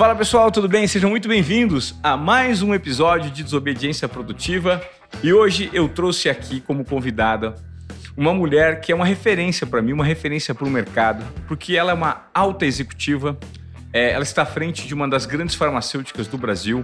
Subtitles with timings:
[0.00, 0.86] Fala pessoal, tudo bem?
[0.86, 4.82] Sejam muito bem-vindos a mais um episódio de Desobediência Produtiva.
[5.22, 7.54] E hoje eu trouxe aqui como convidada
[8.16, 11.90] uma mulher que é uma referência para mim, uma referência para o mercado, porque ela
[11.90, 13.38] é uma alta executiva,
[13.92, 16.82] é, ela está à frente de uma das grandes farmacêuticas do Brasil,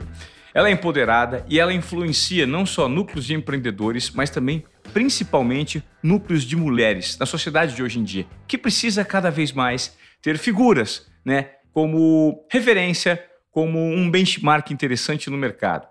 [0.52, 4.62] ela é empoderada e ela influencia não só núcleos de empreendedores, mas também,
[4.92, 9.96] principalmente, núcleos de mulheres na sociedade de hoje em dia, que precisa cada vez mais
[10.20, 15.86] ter figuras, né, como referência, como um benchmark interessante no mercado.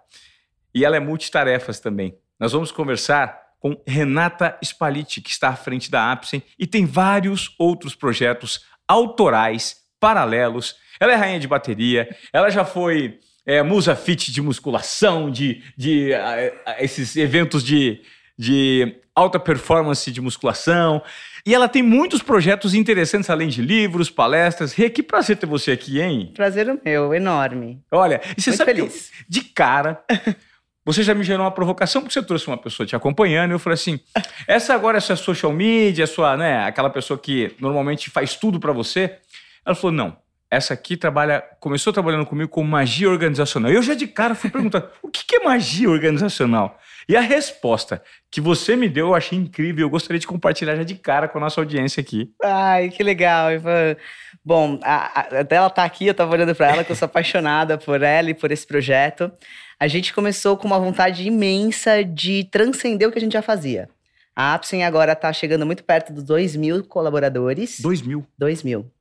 [0.74, 2.18] E ela é multitarefas também.
[2.40, 7.54] Nós vamos conversar com Renata Spaliti, que está à frente da Apsen e tem vários
[7.60, 10.76] outros projetos autorais, paralelos.
[11.00, 16.14] Ela é rainha de bateria, ela já foi é, musa fit de musculação, de, de
[16.14, 18.02] uh, esses eventos de,
[18.36, 21.04] de alta performance de musculação.
[21.46, 24.74] E ela tem muitos projetos interessantes, além de livros, palestras.
[24.74, 26.32] Rê, que prazer ter você aqui, hein?
[26.34, 27.84] Prazer o meu, enorme.
[27.92, 29.12] Olha, e você Muito sabe feliz.
[29.12, 30.04] que eu, de cara,
[30.84, 33.60] você já me gerou uma provocação, porque você trouxe uma pessoa te acompanhando, e eu
[33.60, 34.00] falei assim:
[34.48, 38.72] essa agora é sua social media, sua, né, aquela pessoa que normalmente faz tudo para
[38.72, 39.18] você.
[39.64, 40.18] Ela falou: não,
[40.50, 43.72] essa aqui trabalha, começou trabalhando comigo com magia organizacional.
[43.72, 46.80] E eu já de cara fui perguntar: o que que é magia organizacional?
[47.08, 49.86] E a resposta que você me deu eu achei incrível.
[49.86, 52.32] Eu gostaria de compartilhar já de cara com a nossa audiência aqui.
[52.44, 53.52] Ai, que legal.
[53.52, 53.96] Ivan.
[54.44, 57.06] Bom, a, a, até ela tá aqui, eu tava olhando para ela, que eu sou
[57.06, 59.32] apaixonada por ela e por esse projeto.
[59.80, 63.90] A gente começou com uma vontade imensa de transcender o que a gente já fazia.
[64.36, 67.80] A Apsen agora está chegando muito perto dos 2 mil colaboradores.
[67.80, 68.26] Dois mil.
[68.38, 68.92] 2 mil.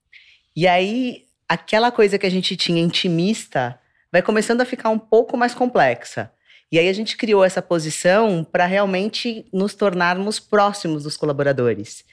[0.55, 3.79] E aí, aquela coisa que a gente tinha intimista
[4.13, 6.31] vai começando a ficar um pouco mais complexa.
[6.71, 12.05] E aí a gente criou essa posição para realmente nos tornarmos próximos dos colaboradores.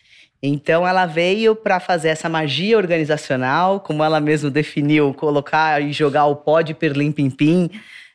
[0.44, 6.26] Então ela veio para fazer essa magia organizacional, como ela mesma definiu, colocar e jogar
[6.26, 7.70] o pó de perlim pim pim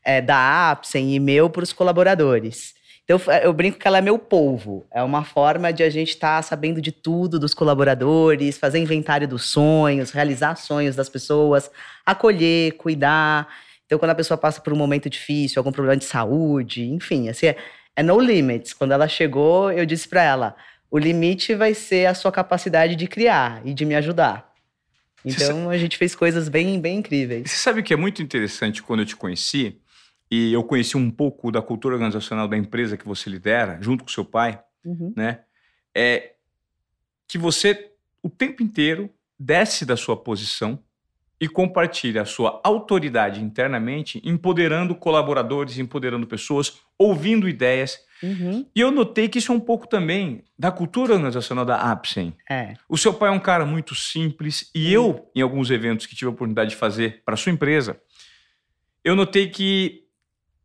[0.04, 2.74] é, da Apsen e meu para os colaboradores.
[3.04, 4.84] Então eu brinco que ela é meu polvo.
[4.92, 9.28] É uma forma de a gente estar tá sabendo de tudo dos colaboradores, fazer inventário
[9.28, 11.70] dos sonhos, realizar sonhos das pessoas,
[12.04, 13.46] acolher, cuidar.
[13.86, 17.46] Então, quando a pessoa passa por um momento difícil, algum problema de saúde, enfim, assim,
[17.46, 17.56] é,
[17.94, 18.72] é no limits.
[18.72, 20.56] Quando ela chegou, eu disse para ela:
[20.90, 24.52] o limite vai ser a sua capacidade de criar e de me ajudar.
[25.24, 27.50] Então, a gente fez coisas bem, bem incríveis.
[27.50, 29.80] Você sabe o que é muito interessante quando eu te conheci?
[30.30, 34.10] E eu conheci um pouco da cultura organizacional da empresa que você lidera, junto com
[34.10, 35.12] seu pai, Uhum.
[35.16, 35.40] né?
[35.92, 36.34] É
[37.28, 37.90] que você,
[38.22, 40.80] o tempo inteiro, desce da sua posição
[41.40, 47.98] e compartilha a sua autoridade internamente, empoderando colaboradores, empoderando pessoas, ouvindo ideias.
[48.22, 48.66] Uhum.
[48.74, 52.34] E eu notei que isso é um pouco também da cultura organizacional da Apsen.
[52.50, 52.72] É.
[52.88, 56.28] O seu pai é um cara muito simples e eu, em alguns eventos que tive
[56.30, 58.00] a oportunidade de fazer para sua empresa,
[59.04, 60.04] eu notei que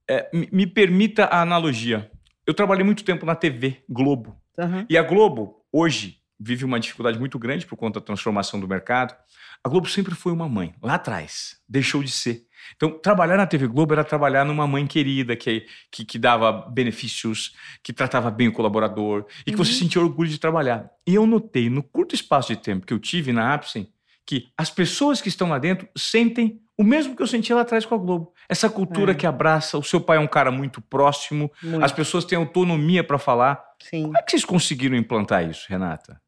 [0.09, 2.09] é, me- me permita a analogia.
[2.47, 4.85] Eu trabalhei muito tempo na TV Globo Uhum.
[4.89, 9.15] e a Globo hoje vive uma dificuldade muito grande por conta da transformação do mercado.
[9.63, 12.45] A Globo sempre foi uma mãe lá atrás, deixou de ser.
[12.75, 17.55] Então, trabalhar na TV Globo era trabalhar numa mãe querida que, que, que dava benefícios,
[17.83, 19.77] que tratava bem o colaborador e que você Uhum.
[19.79, 20.89] sentia orgulho de trabalhar.
[21.05, 23.87] E eu notei, no curto espaço de tempo que eu tive na Apsen,
[24.25, 27.85] que as pessoas que estão lá dentro sentem o mesmo que eu sentia lá atrás
[27.85, 28.33] com a Globo.
[28.49, 29.15] Essa cultura É.
[29.15, 31.83] que abraça, o seu pai é um cara muito próximo, Muito.
[31.83, 33.63] as pessoas têm autonomia para falar.
[33.79, 34.03] Sim.
[34.03, 36.19] Como é que vocês conseguiram implantar isso, Renata?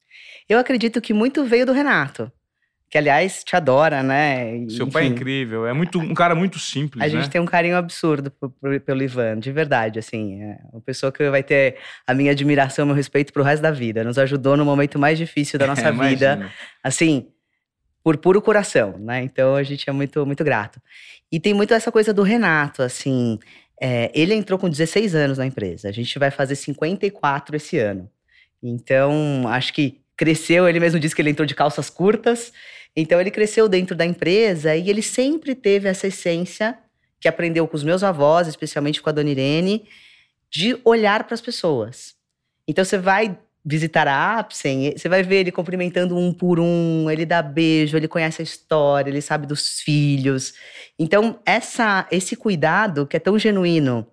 [0.47, 2.31] Eu acredito que muito veio do Renato,
[2.93, 4.55] que aliás te adora, né?
[4.55, 7.09] E, Seu pai é enfim, incrível, é muito, um cara muito simples, A né?
[7.09, 10.39] gente tem um carinho absurdo por- por- pelo Ivan, de verdade, assim.
[10.43, 14.03] É uma pessoa que vai ter a minha admiração, meu respeito pro resto da vida.
[14.03, 16.51] Nos ajudou no momento mais difícil da nossa É, vida,
[16.83, 17.29] assim,
[18.03, 19.23] por puro coração, né?
[19.23, 20.79] Então a gente é muito, muito grato.
[21.31, 23.39] E tem muito essa coisa do Renato, assim.
[23.81, 25.89] é, ele entrou com 16 anos na empresa.
[25.89, 28.07] A gente vai fazer 54 esse ano.
[28.61, 30.69] Então, acho que cresceu.
[30.69, 32.53] Ele mesmo disse que ele entrou de calças curtas.
[32.95, 36.77] Então, ele cresceu dentro da empresa e ele sempre teve essa essência
[37.19, 39.87] que aprendeu com os meus avós, especialmente com a dona Irene,
[40.51, 42.13] de olhar para as pessoas.
[42.67, 47.25] Então, você vai visitar a Apsen, você vai ver ele cumprimentando um por um, ele
[47.25, 50.53] dá beijo, ele conhece a história, ele sabe dos filhos.
[50.99, 54.05] Então, essa, esse cuidado que é tão genuíno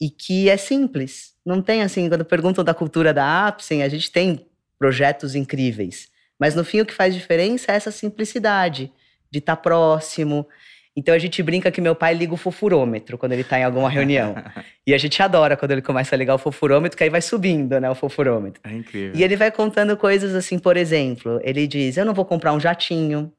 [0.00, 1.34] e que é simples.
[1.44, 4.46] Não tem assim, quando perguntam da cultura da Apsen, a gente tem
[4.78, 6.08] projetos incríveis.
[6.40, 8.90] Mas no fim o que faz diferença é essa simplicidade
[9.30, 10.48] de estar próximo.
[10.96, 13.90] Então a gente brinca que meu pai liga o fofurômetro quando ele está em alguma
[13.90, 14.34] reunião.
[14.86, 17.78] e a gente adora quando ele começa a ligar o fofurômetro, que aí vai subindo,
[17.78, 18.60] né, o fofurômetro.
[18.64, 19.12] É incrível.
[19.14, 22.58] E ele vai contando coisas assim, por exemplo, ele diz: Eu não vou comprar um
[22.58, 23.32] jatinho,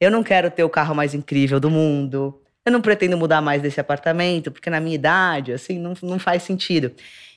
[0.00, 2.40] Eu não quero ter o carro mais incrível do mundo.
[2.64, 6.44] Eu não pretendo mudar mais desse apartamento, porque na minha idade, assim, não, não faz
[6.44, 6.92] sentido.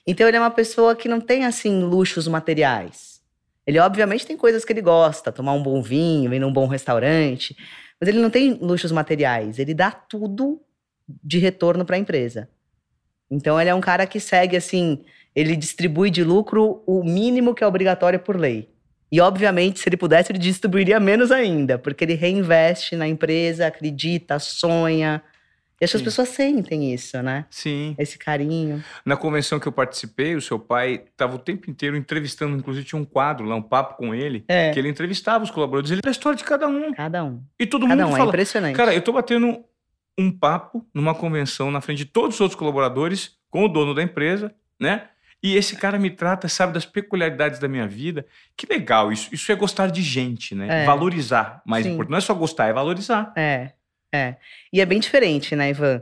[0.06, 3.15] Então ele é uma pessoa que não tem, assim, luxos materiais.
[3.66, 7.56] Ele, obviamente, tem coisas que ele gosta, tomar um bom vinho, ir num bom restaurante,
[8.00, 9.58] mas ele não tem luxos materiais.
[9.58, 10.62] Ele dá tudo
[11.24, 12.50] de retorno para a empresa.
[13.30, 15.04] Então ele é um cara que segue, assim,
[15.36, 18.70] ele distribui de lucro o mínimo que é obrigatório por lei.
[19.12, 24.40] E, obviamente, se ele pudesse, ele distribuiria menos ainda, porque ele reinveste na empresa, acredita,
[24.40, 25.24] sonha.
[25.80, 27.46] E acho que as pessoas sentem isso, né?
[27.50, 27.96] Sim.
[28.00, 28.82] Esse carinho.
[29.06, 33.00] Na convenção que eu participei, o seu pai estava o tempo inteiro entrevistando, inclusive tinha
[33.02, 34.72] um quadro lá, um papo com ele, É.
[34.72, 36.94] que ele entrevistava os colaboradores, ele era a história de cada um.
[36.94, 37.44] Cada um.
[37.60, 38.16] E todo Cada mundo um.
[38.16, 38.30] É fala.
[38.30, 38.76] impressionante.
[38.76, 39.64] Cara, eu tô batendo
[40.18, 44.02] um papo numa convenção na frente de todos os outros colaboradores, com o dono da
[44.02, 45.10] empresa, né?
[45.44, 48.26] E esse cara me trata, sabe, das peculiaridades da minha vida.
[48.58, 50.84] Que legal, isso, isso é gostar de gente, né?
[50.84, 50.86] É.
[50.86, 51.92] Valorizar, mais Sim.
[51.92, 52.12] importante.
[52.12, 53.32] Não é só gostar, é valorizar.
[53.36, 53.72] É,
[54.16, 54.38] é.
[54.72, 56.02] E é bem diferente, né, Ivan?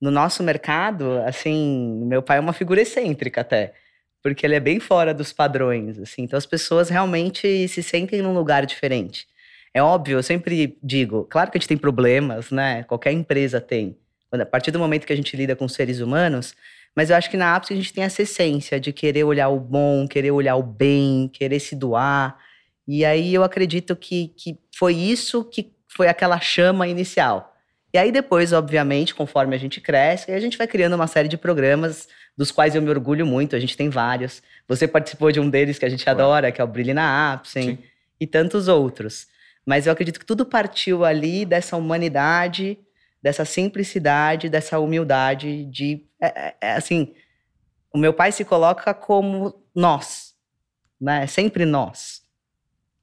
[0.00, 3.74] No nosso mercado, assim, meu pai é uma figura excêntrica até.
[4.22, 6.22] Porque ele é bem fora dos padrões, assim.
[6.22, 9.26] Então as pessoas realmente se sentem num lugar diferente.
[9.72, 12.84] É óbvio, eu sempre digo, claro que a gente tem problemas, né?
[12.84, 13.96] Qualquer empresa tem.
[14.30, 16.54] A partir do momento que a gente lida com seres humanos,
[16.94, 19.58] mas eu acho que na Apps a gente tem essa essência de querer olhar o
[19.58, 22.38] bom, querer olhar o bem, querer se doar.
[22.86, 27.53] E aí eu acredito que, que foi isso que foi aquela chama inicial.
[27.94, 31.38] E aí depois, obviamente, conforme a gente cresce, a gente vai criando uma série de
[31.38, 33.54] programas dos quais eu me orgulho muito.
[33.54, 34.42] A gente tem vários.
[34.66, 36.18] Você participou de um deles que a gente Claro.
[36.20, 37.78] adora, que é o Brilhe na Apsen,
[38.20, 39.28] e tantos outros.
[39.64, 42.76] Mas eu acredito que tudo partiu ali dessa humanidade,
[43.22, 47.14] dessa simplicidade, dessa humildade de, é- é- é assim,
[47.92, 50.34] o meu pai se coloca como nós,
[51.00, 51.28] né?
[51.28, 52.22] Sempre nós,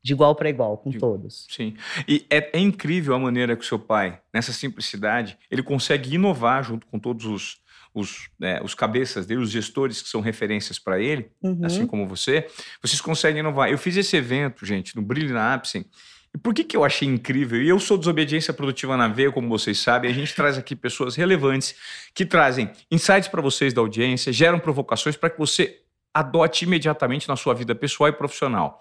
[0.03, 1.45] de igual para igual com De- todos.
[1.49, 1.75] Sim.
[2.07, 6.63] E é, é incrível a maneira que o seu pai, nessa simplicidade, ele consegue inovar
[6.63, 7.57] junto com todos os,
[7.93, 11.59] os, né, os cabeças dele, os gestores que são referências para ele, Uhum.
[11.63, 12.47] assim como você,
[12.81, 13.69] vocês conseguem inovar.
[13.69, 15.85] Eu fiz esse evento, gente, no Brilho na Apsen.
[16.33, 17.61] E por que, que eu achei incrível?
[17.61, 20.09] E eu sou desobediência produtiva na veia, como vocês sabem.
[20.09, 21.75] A gente traz aqui pessoas relevantes
[22.15, 25.81] que trazem insights para vocês da audiência, geram provocações para que você
[26.13, 28.79] adote imediatamente na sua vida pessoal e profissional.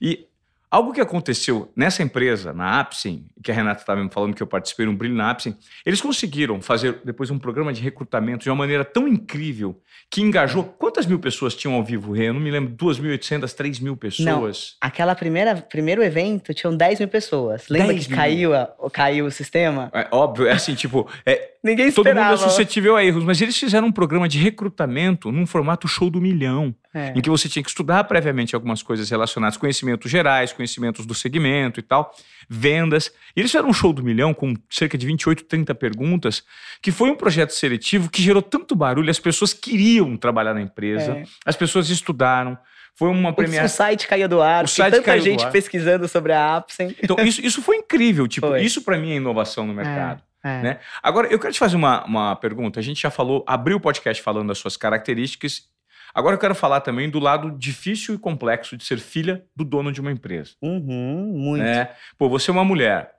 [0.00, 0.28] E
[0.72, 4.46] algo que aconteceu nessa empresa, na Apsen, que a Renata estava me falando que eu
[4.46, 5.54] participei no Brilho na Apsen,
[5.84, 9.78] eles conseguiram fazer depois um programa de recrutamento de uma maneira tão incrível
[10.10, 10.64] que engajou.
[10.64, 12.30] Quantas mil pessoas tinham ao vivo, Rê?
[12.30, 14.76] Eu não me lembro, 2.800, 3 mil pessoas.
[14.80, 17.68] Aquela primeira primeiro evento tinham 10 mil pessoas.
[17.68, 18.18] Lembra 10 que mil?
[18.18, 18.50] caiu,
[18.90, 19.90] caiu o sistema?
[19.92, 22.36] É óbvio, é assim, tipo, é, Ninguém todo mundo é esperava.
[22.50, 26.74] suscetível a erros, mas eles fizeram um programa de recrutamento num formato show do milhão,
[26.92, 27.12] É.
[27.16, 31.78] em que você tinha que estudar previamente algumas coisas relacionadas, conhecimentos gerais, conhecimentos do segmento
[31.78, 32.12] e tal,
[32.48, 33.12] vendas.
[33.36, 36.42] E eles fizeram um show do milhão com cerca de 28, 30 perguntas,
[36.82, 41.12] que foi um projeto seletivo que gerou tanto barulho, as pessoas queriam trabalhar na empresa,
[41.18, 41.22] É.
[41.46, 42.58] as pessoas estudaram.
[42.94, 43.68] Foi uma O, o premiação.
[43.68, 46.94] site caiu do ar, O site tanta gente pesquisando sobre a Apsen.
[47.02, 48.28] Então, isso, isso foi incrível.
[48.28, 48.62] Tipo, Foi.
[48.62, 50.20] isso para mim é inovação no mercado.
[50.28, 50.31] É.
[50.44, 50.80] Né?
[51.02, 52.80] Agora, eu quero te fazer uma, uma pergunta.
[52.80, 55.68] A gente já falou, abriu o podcast falando das suas características.
[56.14, 59.92] Agora eu quero falar também do lado difícil e complexo de ser filha do dono
[59.92, 60.52] de uma empresa.
[60.60, 61.62] Uhum, muito.
[61.62, 61.88] Né?
[62.18, 63.14] Pô, você é uma mulher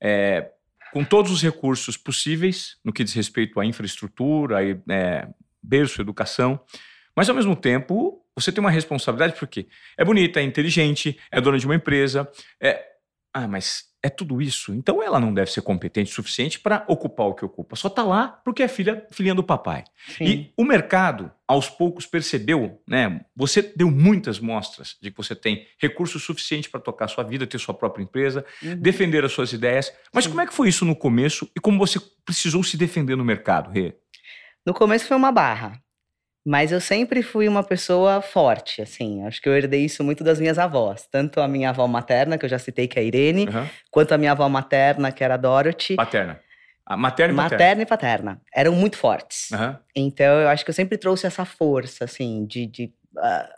[0.00, 0.50] é,
[0.92, 5.28] com todos os recursos possíveis no que diz respeito à infraestrutura, a, é,
[5.62, 6.58] berço, educação,
[7.14, 9.68] mas ao mesmo tempo você tem uma responsabilidade porque
[9.98, 12.86] é bonita, é inteligente, é dona de uma empresa, é
[13.32, 14.72] ah, mas é tudo isso.
[14.74, 17.76] Então ela não deve ser competente o suficiente para ocupar o que ocupa.
[17.76, 19.84] Só tá lá porque é filha, filhinha do papai.
[20.16, 20.24] Sim.
[20.24, 23.20] E o mercado, aos poucos, percebeu, né?
[23.36, 27.46] Você deu muitas mostras de que você tem recurso suficiente para tocar a sua vida,
[27.46, 28.76] ter sua própria empresa, Uhum.
[28.76, 29.92] defender as suas ideias.
[30.14, 30.30] Mas Sim.
[30.30, 33.70] como é que foi isso no começo e como você precisou se defender no mercado,
[33.70, 33.94] Rê?
[34.64, 35.80] No começo foi uma barra.
[36.44, 39.24] Mas eu sempre fui uma pessoa forte, assim.
[39.26, 41.06] Acho que eu herdei isso muito das minhas avós.
[41.10, 43.68] Tanto a minha avó materna, que eu já citei, que é a Irene, Aham.
[43.90, 45.96] quanto a minha avó materna, que era a Dorothy.
[45.96, 46.40] Paterna.
[46.86, 47.56] A materna e paterna.
[47.56, 48.40] Materna e paterna.
[48.54, 49.52] Eram muito fortes.
[49.52, 49.78] Aham.
[49.94, 52.66] Então, eu acho que eu sempre trouxe essa força, assim, de.
[52.66, 53.48] de, ah,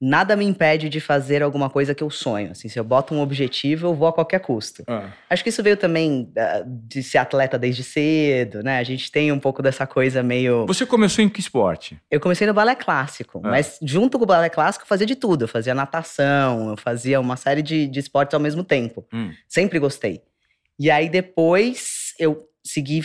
[0.00, 2.50] nada me impede de fazer alguma coisa que eu sonho.
[2.50, 4.84] Assim, se eu boto um objetivo, eu vou a qualquer custo.
[4.86, 5.10] Ah.
[5.30, 8.78] Acho que isso veio também ah, de ser atleta desde cedo, né?
[8.78, 10.66] A gente tem um pouco dessa coisa meio.
[10.66, 11.98] Você começou em que esporte?
[12.10, 13.50] Eu comecei no balé clássico, Ah.
[13.50, 15.44] mas junto com o balé clássico eu fazia de tudo.
[15.44, 19.06] Eu fazia natação, eu fazia uma série de, de esportes ao mesmo tempo.
[19.12, 19.32] Hum.
[19.48, 20.22] Sempre gostei.
[20.78, 23.02] E aí depois eu segui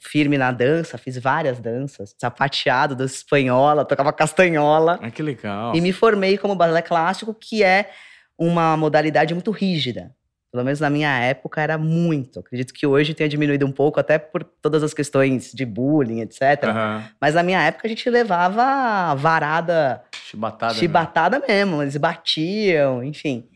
[0.00, 4.98] firme na dança, fiz várias danças, sapateado, dança espanhola, tocava castanhola.
[5.02, 5.74] Ah, que legal.
[5.74, 7.90] E me formei como balé clássico, que é
[8.38, 10.14] uma modalidade muito rígida.
[10.50, 12.40] Pelo menos na minha época era muito.
[12.40, 16.64] Acredito que hoje tenha diminuído um pouco, até por todas as questões de bullying, etc.
[16.64, 17.04] Aham.
[17.20, 20.72] Mas na minha época a gente levava varada, Chibatada.
[20.72, 20.78] né?
[20.80, 21.82] chibatada mesmo.
[21.82, 23.46] Eles batiam, enfim.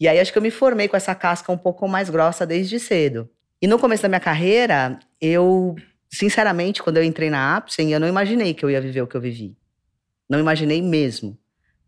[0.00, 2.78] E aí acho que eu me formei com essa casca um pouco mais grossa desde
[2.80, 3.28] cedo.
[3.60, 5.74] E no começo da minha carreira, eu,
[6.08, 9.16] sinceramente, quando eu entrei na Apsen, eu não imaginei que eu ia viver o que
[9.16, 9.56] eu vivi.
[10.28, 11.36] Não imaginei mesmo.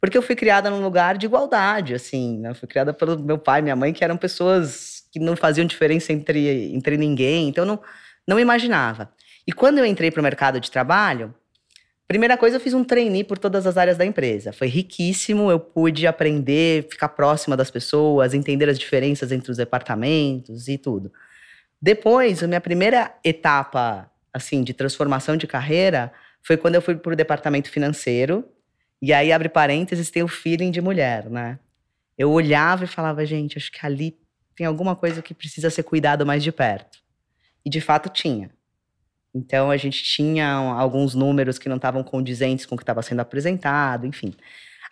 [0.01, 2.51] Porque eu fui criada num lugar de igualdade, assim, né?
[2.51, 5.67] Eu fui criada pelo meu pai e minha mãe, que eram pessoas que não faziam
[5.67, 7.81] diferença entre, entre ninguém, então eu não,
[8.27, 9.13] não imaginava.
[9.47, 11.35] E quando eu entrei para o mercado de trabalho,
[12.09, 14.53] primeira coisa, eu fiz um trainee por todas as áreas da empresa.
[14.53, 20.67] Foi riquíssimo, eu pude aprender, ficar próxima das pessoas, entender as diferenças entre os departamentos
[20.69, 21.13] e tudo.
[21.81, 27.13] Depois, a minha primeira etapa, assim, de transformação de carreira foi quando eu fui para
[27.13, 28.45] o departamento financeiro.
[29.01, 31.59] E aí, abre parênteses, tem o feeling de mulher, né?
[32.19, 34.19] Eu olhava e falava, gente, acho que ali
[34.55, 36.99] tem alguma coisa que precisa ser cuidado mais de perto.
[37.65, 38.51] E de fato tinha.
[39.35, 43.21] Então a gente tinha alguns números que não estavam condizentes com o que estava sendo
[43.21, 44.35] apresentado, enfim.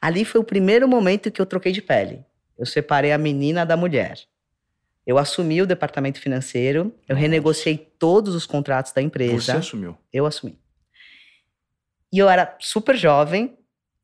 [0.00, 2.24] Ali foi o primeiro momento que eu troquei de pele.
[2.56, 4.18] Eu separei a menina da mulher.
[5.08, 7.20] Eu assumi o departamento financeiro, eu Nossa.
[7.22, 9.56] renegociei todos os contratos da Você empresa.
[9.56, 9.96] assumiu.
[10.12, 10.58] Eu assumi.
[12.12, 13.56] E eu era super jovem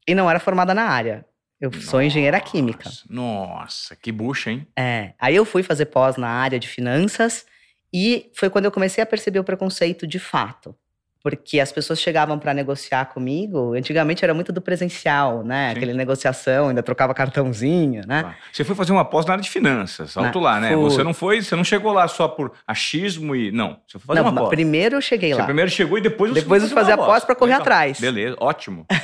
[0.08, 1.26] e não era formada na área.
[1.60, 2.88] Eu sou engenheira química.
[2.88, 4.66] Nossa, Nossa, que bucha, hein?
[4.74, 5.12] É.
[5.18, 7.44] Aí eu fui fazer pós na área de finanças
[7.92, 10.74] e foi quando eu comecei a perceber o preconceito de fato.
[11.24, 15.70] Porque as pessoas chegavam para negociar comigo, antigamente era muito do presencial, né?
[15.70, 15.76] Sim.
[15.78, 18.24] Aquele negociação, ainda trocava cartãozinho, né?
[18.24, 18.36] Tá.
[18.52, 20.74] Você foi fazer uma pós na área de finanças, alto lá, né?
[20.74, 20.82] fui.
[20.82, 23.50] Você não foi, você não chegou lá só por achismo e.
[23.50, 24.50] Não, você foi fazer Não, uma pós.
[24.50, 25.44] primeiro eu cheguei Você lá.
[25.46, 27.98] primeiro chegou e depois você Depois eu fui fazer a pós pra correr atrás.
[27.98, 28.86] Beleza, ótimo.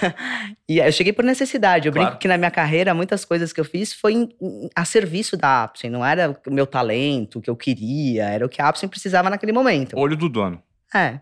[0.69, 1.89] E eu cheguei por necessidade.
[1.89, 2.09] Eu Claro.
[2.11, 5.37] brinco que na minha carreira, muitas coisas que eu fiz foi em- em- a serviço
[5.37, 5.91] da Apsen.
[5.91, 9.29] Não era o meu talento, o que eu queria, era o que a Apsen precisava
[9.29, 9.99] naquele momento.
[9.99, 10.63] Olho do dono.
[10.95, 11.19] É.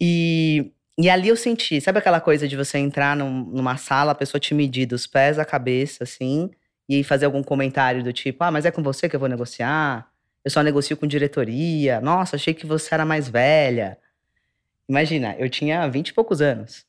[0.00, 4.14] E, e ali eu senti, sabe aquela coisa de você entrar num- numa sala, a
[4.14, 6.50] pessoa te medir dos pés à cabeça, assim,
[6.88, 10.08] e fazer algum comentário do tipo: ah, mas é com você que eu vou negociar?
[10.44, 12.00] Eu só negocio com diretoria.
[12.00, 13.98] Nossa, achei que você era mais velha.
[14.88, 16.86] Imagina, eu tinha vinte e poucos anos.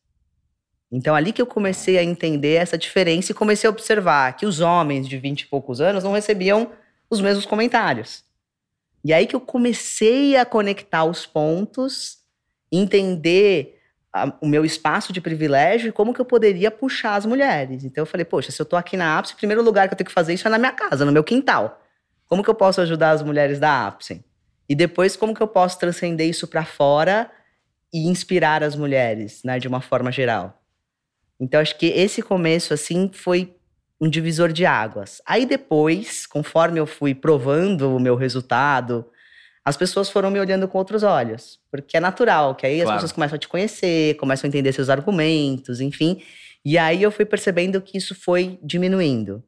[0.92, 4.60] Então, ali que eu comecei a entender essa diferença e comecei a observar que os
[4.60, 6.72] homens de vinte e poucos anos não recebiam
[7.10, 8.24] os mesmos comentários.
[9.04, 12.19] E aí que eu comecei a conectar os pontos,
[12.72, 13.80] entender
[14.12, 17.84] a- o meu espaço de privilégio e como que eu poderia puxar as mulheres.
[17.84, 19.98] Então eu falei, poxa, se eu tô aqui na Apsen, o primeiro lugar que eu
[19.98, 21.82] tenho que fazer isso é na minha casa, no meu quintal.
[22.28, 24.24] Como que eu posso ajudar as mulheres da Apsen?
[24.68, 27.30] E depois como que eu posso transcender isso para fora
[27.92, 30.62] e inspirar as mulheres, né, de uma forma geral.
[31.40, 33.56] Então acho que esse começo assim foi
[34.00, 35.22] um divisor de águas.
[35.26, 39.06] Aí depois, conforme eu fui provando o meu resultado,
[39.64, 41.60] as pessoas foram me olhando com outros olhos.
[41.72, 42.98] Porque é natural, que aí as Claro.
[42.98, 46.22] pessoas começam a te conhecer, começam a entender seus argumentos, enfim.
[46.64, 49.44] E aí eu fui percebendo que isso foi diminuindo.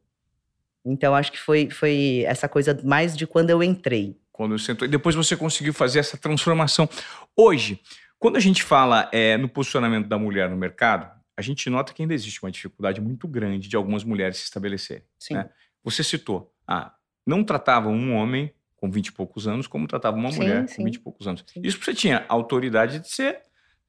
[0.85, 4.17] Então acho que foi, foi essa coisa mais de quando eu entrei.
[4.31, 4.87] Quando você entrou.
[4.87, 6.89] E depois você conseguiu fazer essa transformação.
[7.35, 7.79] Hoje,
[8.17, 12.01] quando a gente fala é, no posicionamento da mulher no mercado, a gente nota que
[12.01, 15.03] ainda existe uma dificuldade muito grande de algumas mulheres se estabelecerem.
[15.19, 15.35] Sim.
[15.35, 15.49] né?
[15.83, 16.93] Você citou, ah,
[17.25, 18.51] não tratavam um homem
[18.81, 20.77] com 20 e poucos anos como tratava uma Sim, mulher sim.
[20.77, 21.43] com 20 e poucos anos.
[21.47, 21.61] Sim.
[21.63, 23.39] Isso porque você tinha autoridade de ser,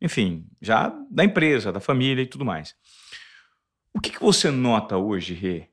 [0.00, 2.76] enfim, já da empresa, da família e tudo mais.
[3.94, 5.68] O que, que você nota hoje, Rê,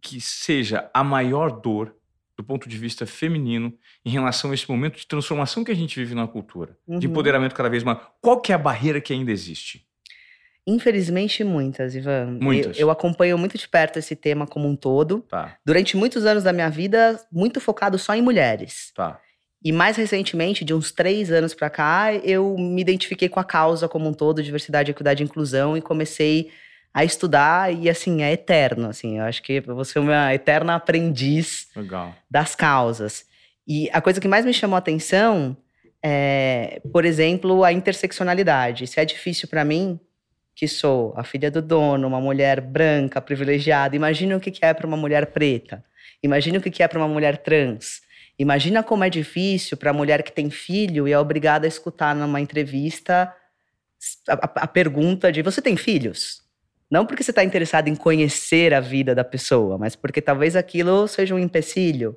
[0.00, 1.94] que seja a maior dor
[2.36, 5.98] do ponto de vista feminino em relação a esse momento de transformação que a gente
[5.98, 7.12] vive na cultura, de Uhum.
[7.12, 7.98] empoderamento cada vez mais?
[8.20, 9.86] Qual que é a barreira que ainda existe?
[10.66, 12.38] Infelizmente, muitas, Ivan.
[12.40, 12.78] Muitas.
[12.78, 15.20] Eu, eu acompanho muito de perto esse tema como um todo.
[15.28, 18.92] Tá, Durante muitos anos da minha vida, muito focado só em mulheres.
[18.94, 19.20] tá.
[19.66, 23.88] E mais recentemente, de uns três anos pra cá, eu me identifiquei com a causa
[23.88, 26.50] como um todo, diversidade, equidade e inclusão, e comecei
[26.92, 31.68] a estudar, e assim, é eterno, assim, eu acho que vou ser uma eterna aprendiz
[31.74, 32.14] Legal.
[32.30, 33.24] das causas.
[33.66, 35.56] E a coisa que mais me chamou a atenção
[36.02, 38.86] é, por exemplo, a interseccionalidade.
[38.86, 39.98] Se é difícil pra mim,
[40.54, 44.86] que sou a filha do dono, uma mulher branca, privilegiada, imagina o que é para
[44.86, 45.84] uma mulher preta.
[46.22, 48.00] Imagina o que é para uma mulher trans.
[48.38, 52.14] Imagina como é difícil para a mulher que tem filho e é obrigada a escutar
[52.14, 53.32] numa entrevista
[54.28, 56.42] a, a- a pergunta de: Você tem filhos?
[56.90, 61.08] Não porque você está interessado em conhecer a vida da pessoa, mas porque talvez aquilo
[61.08, 62.16] seja um empecilho.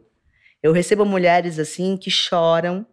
[0.61, 2.85] Eu recebo mulheres assim que choram,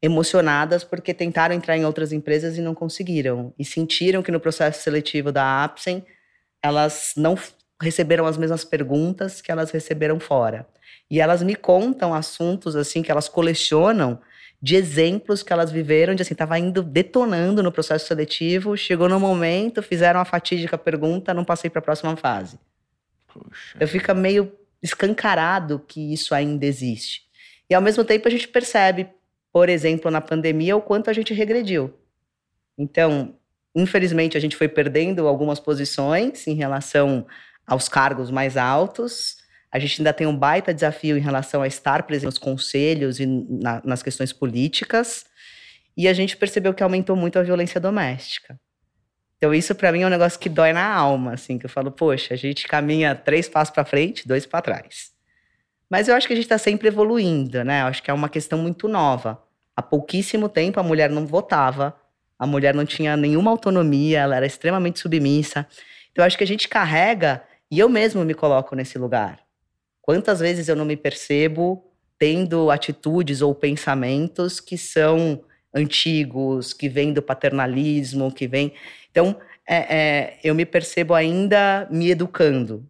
[0.00, 3.52] emocionadas porque tentaram entrar em outras empresas e não conseguiram.
[3.58, 6.04] E sentiram que no processo seletivo da Apsen,
[6.62, 7.36] elas não
[7.80, 10.66] receberam as mesmas perguntas que elas receberam fora.
[11.10, 14.20] E elas me contam assuntos assim que elas colecionam
[14.60, 19.20] de exemplos que elas viveram, de assim, tava indo detonando no processo seletivo, chegou no
[19.20, 22.58] momento, fizeram a fatídica pergunta, não passei para a próxima fase.
[23.28, 23.76] Puxa.
[23.78, 24.52] Eu fico meio
[24.82, 27.22] escancarado que isso ainda existe.
[27.70, 29.08] E ao mesmo tempo a gente percebe,
[29.52, 31.92] por exemplo, na pandemia, o quanto a gente regrediu.
[32.76, 33.34] Então,
[33.74, 37.26] infelizmente, a gente foi perdendo algumas posições em relação
[37.66, 39.36] aos cargos mais altos.
[39.70, 43.26] A gente ainda tem um baita desafio em relação a estar presente nos conselhos e
[43.26, 45.26] na, nas questões políticas.
[45.96, 48.58] E a gente percebeu que aumentou muito a violência doméstica.
[49.36, 51.92] Então, isso para mim é um negócio que dói na alma, assim, que eu falo,
[51.92, 55.12] poxa, a gente caminha três passos para frente, dois para trás.
[55.90, 57.82] Mas eu acho que a gente está sempre evoluindo, né?
[57.82, 59.42] Eu acho que é uma questão muito nova.
[59.74, 61.96] Há pouquíssimo tempo a mulher não votava,
[62.38, 65.66] a mulher não tinha nenhuma autonomia, ela era extremamente submissa.
[66.12, 69.40] Então, eu acho que a gente carrega, e eu mesmo me coloco nesse lugar.
[70.00, 71.84] Quantas vezes eu não me percebo
[72.18, 75.40] tendo atitudes ou pensamentos que são
[75.74, 78.72] antigos, que vêm do paternalismo, que vêm.
[79.10, 82.84] Então, é, é, eu me percebo ainda me educando.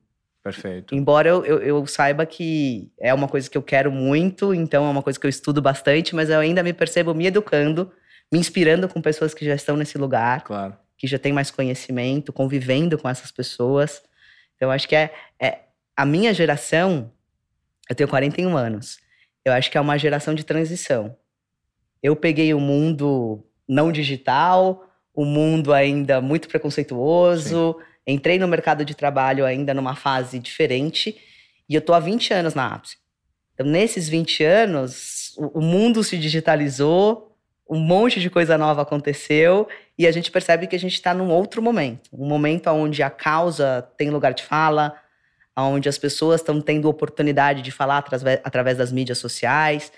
[0.53, 0.95] Perfeito.
[0.95, 4.91] Embora eu, eu, eu, saiba que é uma coisa que eu quero muito, então é
[4.91, 7.93] uma coisa que eu estudo bastante, mas eu ainda me percebo me educando,
[8.33, 10.75] me inspirando com pessoas que já estão nesse lugar, claro.
[10.97, 14.03] que já têm mais conhecimento, convivendo com essas pessoas.
[14.57, 15.61] Então, acho que é, é
[15.95, 17.13] a minha geração,
[17.91, 18.99] eu tenho 41 anos,
[19.45, 21.17] eu acho que é uma geração de transição.
[22.03, 27.85] Eu peguei o mundo não digital, o mundo ainda muito preconceituoso, Sim.
[28.09, 31.17] Entrei no mercado de trabalho ainda numa fase diferente,
[31.69, 32.97] e eu tô há 20 anos na Apps.
[33.53, 37.37] Então, nesses 20 anos, o, mundo se digitalizou,
[37.69, 41.29] um monte de coisa nova aconteceu, e a gente percebe que a gente está num
[41.29, 42.09] outro momento.
[42.13, 44.97] Um momento onde a causa tem lugar de fala,
[45.55, 48.05] onde as pessoas estão tendo oportunidade de falar
[48.43, 49.93] através das mídias sociais.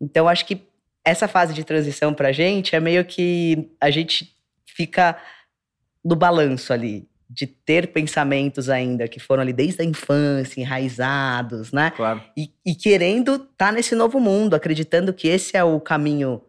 [0.00, 0.62] Então, acho que
[1.04, 4.34] essa fase de transição para a gente é meio que a gente
[4.64, 5.18] fica
[6.04, 11.90] no balanço ali, de ter pensamentos ainda que foram ali desde a infância, enraizados, né?
[11.90, 12.22] Claro.
[12.36, 16.42] E, e querendo estar tá nesse novo mundo, acreditando que esse é o caminho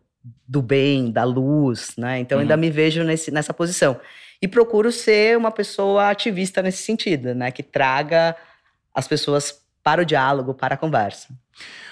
[0.47, 2.19] do bem, da luz, né?
[2.19, 2.41] Então, uhum.
[2.41, 3.99] ainda me vejo nesse, nessa posição
[4.41, 7.49] e procuro ser uma pessoa ativista nesse sentido, né?
[7.49, 8.35] Que traga
[8.93, 11.29] as pessoas para o diálogo, para a conversa.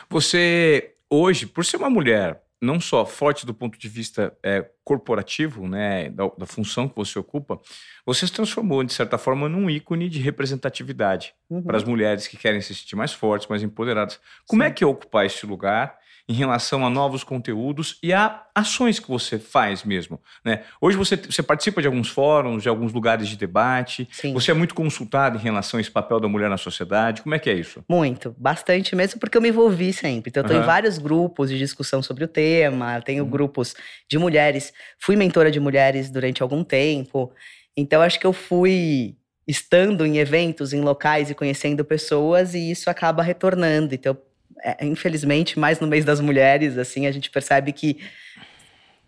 [0.09, 5.67] Você, hoje, por ser uma mulher não só forte do ponto de vista é, corporativo,
[5.67, 7.59] né, da, da, função que você ocupa,
[8.05, 11.63] você se transformou, de certa forma, num ícone de representatividade uhum.
[11.63, 14.19] para as mulheres que querem se sentir mais fortes, mais empoderadas.
[14.45, 14.67] Como Sim.
[14.69, 15.97] é que é ocupar esse lugar
[16.31, 20.17] em relação a novos conteúdos e a ações que você faz mesmo.
[20.45, 20.63] Né?
[20.79, 24.07] Hoje você, você participa de alguns fóruns, de alguns lugares de debate.
[24.13, 24.33] Sim.
[24.33, 27.21] Você é muito consultado em relação a esse papel da mulher na sociedade.
[27.21, 27.83] Como é que é isso?
[27.89, 30.29] Muito, bastante mesmo, porque eu me envolvi sempre.
[30.29, 30.63] Então, eu estou uhum.
[30.63, 33.29] em vários grupos de discussão sobre o tema, tenho uhum.
[33.29, 33.75] grupos
[34.09, 34.71] de mulheres.
[34.97, 37.29] Fui mentora de mulheres durante algum tempo.
[37.75, 42.89] Então, acho que eu fui estando em eventos, em locais e conhecendo pessoas, e isso
[42.89, 43.93] acaba retornando.
[43.93, 44.17] Então,
[44.63, 47.97] é, infelizmente, mais no mês das mulheres, assim, a gente percebe que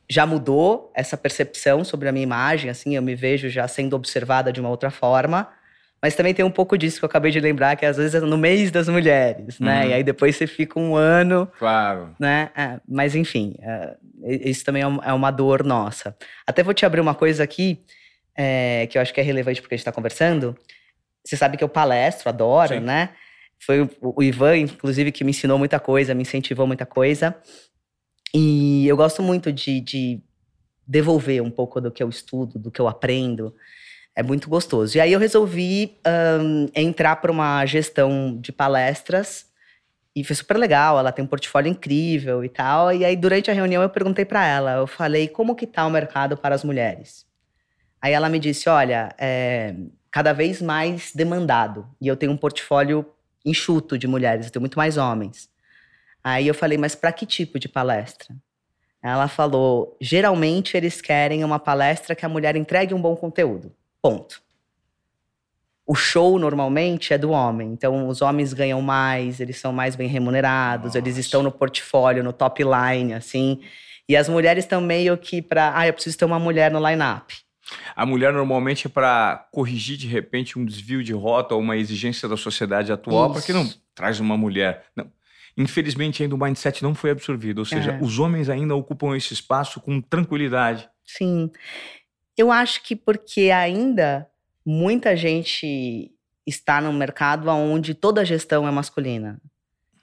[0.10, 4.52] já mudou essa percepção sobre a minha imagem, assim, eu me vejo já sendo observada
[4.52, 5.50] de uma outra forma.
[6.02, 8.20] Mas também tem um pouco disso que eu acabei de lembrar, que às vezes é
[8.20, 9.84] no mês das mulheres, né?
[9.84, 9.89] Uhum.
[9.89, 11.50] E aí depois você fica um ano.
[11.58, 12.13] Claro.
[12.20, 12.50] Né?
[12.58, 16.13] É, mas enfim, é, isso também é, é uma dor nossa.
[16.46, 17.86] Até vou te abrir uma coisa aqui,
[18.36, 20.58] é, que eu acho que é relevante porque a gente está conversando.
[21.24, 22.82] Você sabe que eu palestro, adoro, Sim.
[22.82, 23.12] né?
[23.65, 27.36] Foi o, Ivan, inclusive, que me ensinou muita coisa, me incentivou muita coisa.
[28.34, 30.21] E eu gosto muito de, de
[30.86, 33.56] devolver um pouco do que eu estudo, do que eu aprendo.
[34.15, 34.97] É muito gostoso.
[34.97, 35.97] E aí eu resolvi
[36.41, 39.45] um, entrar para uma gestão de palestras
[40.15, 40.99] e foi super legal.
[40.99, 42.93] Ela tem um portfólio incrível e tal.
[42.93, 45.89] E aí durante a reunião eu perguntei para ela, eu falei como que tá o
[45.89, 47.26] mercado para as mulheres.
[48.02, 49.76] Aí ela me disse, olha, é
[50.12, 53.04] cada vez mais demandado e eu tenho um portfólio
[53.45, 55.49] enxuto de mulheres, eu tenho muito mais homens.
[56.23, 58.36] Aí eu falei, mas para que tipo de palestra?
[59.01, 63.75] Ela falou, geralmente eles querem uma palestra que a mulher entregue um bom conteúdo.
[64.01, 64.41] Ponto.
[65.86, 70.08] O show normalmente é do homem, então os homens ganham mais, eles são mais bem
[70.08, 70.97] remunerados, Nossa.
[70.97, 73.60] eles estão no portfólio, no top line, assim.
[74.08, 77.36] E as mulheres estão meio que para, ah, eu preciso ter uma mulher no line-up.
[77.95, 82.28] A mulher normalmente é para corrigir de repente um desvio de rota ou uma exigência
[82.28, 83.34] da sociedade atual, Isso.
[83.36, 84.86] porque não traz uma mulher.
[84.95, 85.10] Não.
[85.56, 87.99] Infelizmente, ainda o mindset não foi absorvido, ou seja, é.
[88.02, 90.89] os homens ainda ocupam esse espaço com tranquilidade.
[91.06, 91.52] Sim.
[92.36, 94.28] Eu acho que porque ainda
[94.65, 96.12] muita gente
[96.45, 99.39] está num mercado onde toda a gestão é masculina.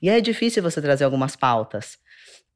[0.00, 1.98] E é difícil você trazer algumas pautas.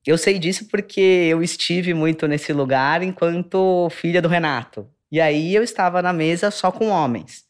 [0.06, 4.88] Eu sei disso porque eu estive muito nesse lugar enquanto filha do Renato.
[5.14, 7.44] E aí eu estava na mesa só com homens.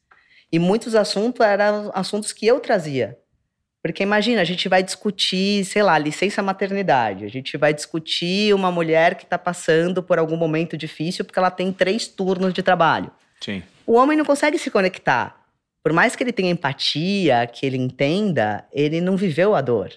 [0.52, 3.18] E muitos assuntos eram assuntos que eu trazia.
[3.82, 7.24] Porque imagina, a gente vai discutir, sei lá, licença maternidade.
[7.24, 11.50] A gente vai discutir uma mulher que está passando por algum momento difícil porque ela
[11.50, 13.10] tem três turnos de trabalho.
[13.40, 13.62] Sim.
[13.86, 15.34] O homem não consegue se conectar.
[15.82, 19.90] Por mais que ele tenha empatia, que ele entenda, ele não viveu a dor.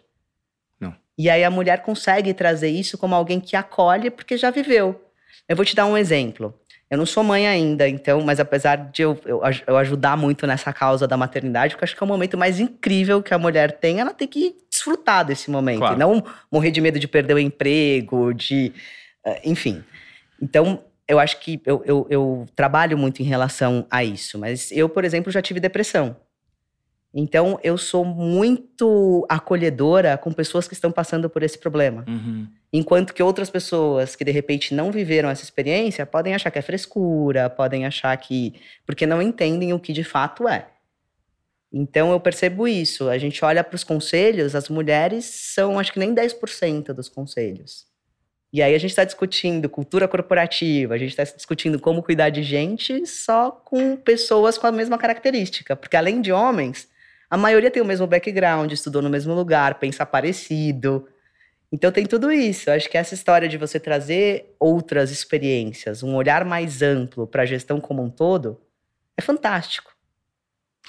[0.79, 0.95] Não.
[1.17, 5.03] E aí a mulher consegue trazer isso como alguém que acolhe porque já viveu.
[5.49, 6.57] Eu vou te dar um exemplo.
[6.89, 10.71] Eu não sou mãe ainda, então, mas apesar de eu, eu, eu, ajudar muito nessa
[10.71, 13.73] causa da maternidade, porque eu acho que é o momento mais incrível que a mulher
[13.73, 15.79] tem, ela tem que desfrutar desse momento.
[15.79, 15.95] Claro.
[15.95, 18.71] E não morrer de medo de perder o emprego, de.
[19.25, 19.83] Eh, enfim.
[20.41, 24.37] Então, eu acho que eu, eu, eu trabalho muito em relação a isso.
[24.39, 26.15] Mas eu, por exemplo, já tive depressão.
[27.13, 32.05] Então, eu sou muito acolhedora com pessoas que estão passando por esse problema.
[32.07, 32.47] Uhum.
[32.71, 36.61] Enquanto que outras pessoas que de repente não viveram essa experiência podem achar que é
[36.61, 38.55] frescura, podem achar que.
[38.85, 40.67] porque não entendem o que de fato é.
[41.71, 43.09] Então eu percebo isso.
[43.09, 47.85] A gente olha para os conselhos, as mulheres são acho que nem 10% dos conselhos.
[48.51, 52.41] E aí a gente está discutindo cultura corporativa, a gente está discutindo como cuidar de
[52.41, 55.75] gente só com pessoas com a mesma característica.
[55.75, 56.87] Porque além de homens,
[57.29, 61.07] a maioria tem o mesmo background, estudou no mesmo lugar, pensa parecido.
[61.71, 62.71] Então tem tudo isso.
[62.71, 67.45] Acho que essa história de você trazer outras experiências, um olhar mais amplo para a
[67.45, 68.61] gestão como um todo,
[69.17, 69.91] é fantástico.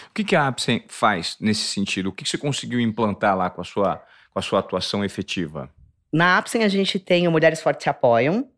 [0.06, 2.10] O que, que a Apsen faz nesse sentido?
[2.10, 3.96] O que, que você conseguiu implantar lá com a sua,
[4.30, 5.68] com a sua atuação efetiva?
[6.12, 8.48] Na Apsen a gente tem o Mulheres Fortes Se Apoiam.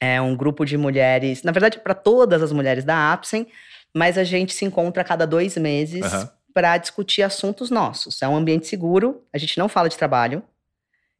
[0.00, 3.48] É um grupo de mulheres, na verdade, para todas as mulheres da Apsen,
[3.92, 6.28] mas a gente se encontra a cada dois meses uhum.
[6.58, 8.20] Para discutir assuntos nossos.
[8.20, 10.42] É um ambiente seguro, a gente não fala de trabalho,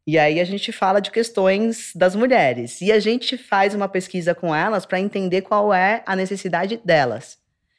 [0.05, 2.81] e aí a gente fala de questões das mulheres.
[2.81, 7.39] E a gente faz uma pesquisa com elas para entender qual é a necessidade delas.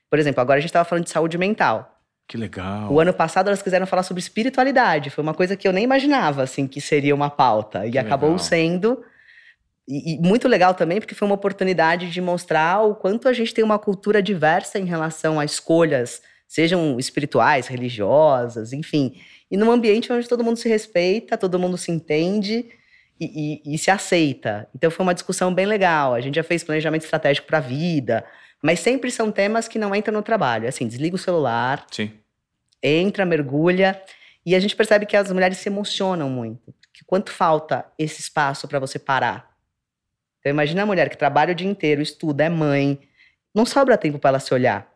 [0.09, 1.99] Por exemplo, agora a gente estava falando de saúde mental.
[2.29, 2.93] Que legal.
[2.93, 5.09] O ano passado elas quiseram falar sobre espiritualidade.
[5.09, 7.85] Foi uma coisa que eu nem imaginava, assim, que seria uma pauta.
[7.85, 8.39] E que acabou legal.
[8.45, 9.03] sendo.
[9.85, 13.53] E, e, muito legal também, porque foi uma oportunidade de mostrar o quanto a gente
[13.53, 19.15] tem uma cultura diversa em relação a escolhas, sejam espirituais, religiosas, enfim
[19.51, 22.65] e num ambiente onde todo mundo se respeita, todo mundo se entende
[23.19, 24.67] e, e, e se aceita.
[24.75, 26.13] Então foi uma discussão bem legal.
[26.13, 28.25] A gente já fez planejamento estratégico para a vida,
[28.61, 30.67] mas sempre são temas que não entram no trabalho.
[30.67, 32.11] Assim, desliga o celular, Sim.
[32.83, 33.99] entra, mergulha,
[34.45, 36.73] e a gente percebe que as mulheres se emocionam muito.
[36.93, 39.49] Que quanto falta esse espaço para você parar?
[40.39, 42.99] Então imagina a mulher que trabalha o dia inteiro, estuda, é mãe,
[43.53, 44.87] não sobra tempo para ela se olhar.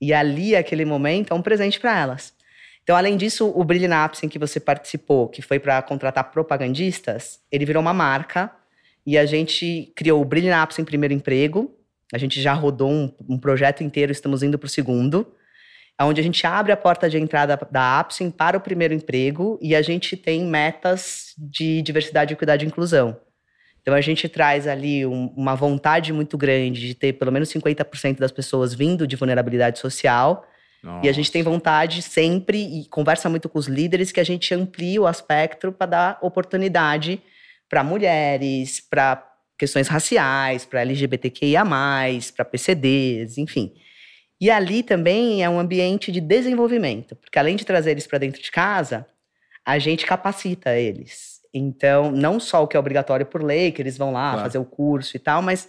[0.00, 2.34] E ali, aquele momento, é um presente para elas.
[2.82, 3.88] Então, além disso, o Brilho
[4.22, 8.50] em que você participou, que foi para contratar propagandistas, ele virou uma marca
[9.06, 10.48] e a gente criou o Brilho
[10.80, 11.74] em Primeiro Emprego.
[12.12, 15.34] A gente já rodou um, um projeto inteiro, estamos indo para o segundo,
[16.00, 19.74] onde a gente abre a porta de entrada da Apsen para o primeiro emprego e
[19.74, 23.16] a gente tem metas de diversidade, equidade e inclusão.
[23.84, 28.18] Então a gente traz ali um, uma vontade muito grande de ter pelo menos 50%
[28.18, 30.46] das pessoas vindo de vulnerabilidade social
[30.84, 31.06] nossa.
[31.06, 34.54] E a gente tem vontade sempre, e conversa muito com os líderes, que a gente
[34.54, 37.22] amplie o aspecto para dar oportunidade
[37.70, 39.26] para mulheres, para
[39.58, 41.64] questões raciais, para LGBTQIA,
[42.36, 43.72] para PCDs, enfim.
[44.38, 48.42] E ali também é um ambiente de desenvolvimento, porque além de trazer eles para dentro
[48.42, 49.06] de casa,
[49.64, 51.33] a gente capacita eles.
[51.54, 54.42] Então, não só o que é obrigatório por lei, que eles vão lá claro.
[54.42, 55.68] fazer o curso e tal, mas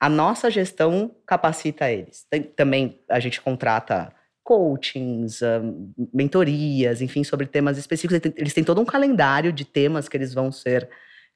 [0.00, 2.24] a nossa gestão capacita eles.
[2.30, 4.10] Tem, também a gente contrata
[4.42, 8.32] coachings, um, mentorias, enfim, sobre temas específicos.
[8.34, 10.88] Eles têm todo um calendário de temas que eles vão ser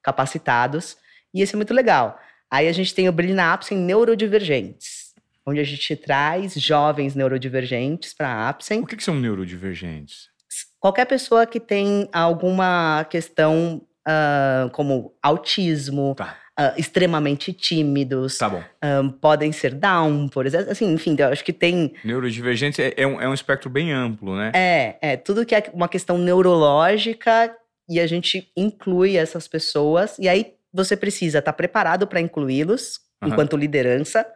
[0.03, 0.97] capacitados,
[1.35, 2.19] e isso é muito legal.
[2.51, 8.15] Aí a gente tem o Brilho na Apsen Neurodivergentes, onde a gente traz jovens neurodivergentes
[8.15, 8.81] para a Apsen.
[8.81, 10.32] O que, que, são neurodivergentes?
[10.83, 18.39] Qualquer pessoa que tem alguma questão uh, como autismo, tá uh, extremamente tímidos.
[18.39, 18.69] Tá.
[18.83, 20.71] Um, podem ser down, por exemplo.
[20.71, 21.93] Assim, enfim, eu acho que tem.
[22.05, 24.53] Neurodivergência é, é, um, é um espectro bem amplo, né?
[24.55, 25.17] É, é.
[25.17, 27.55] Tudo que é uma questão neurológica
[27.89, 30.19] e a gente inclui essas pessoas.
[30.19, 33.29] E aí você precisa estar tá preparado para incluí-los uhum.
[33.29, 34.27] enquanto liderança.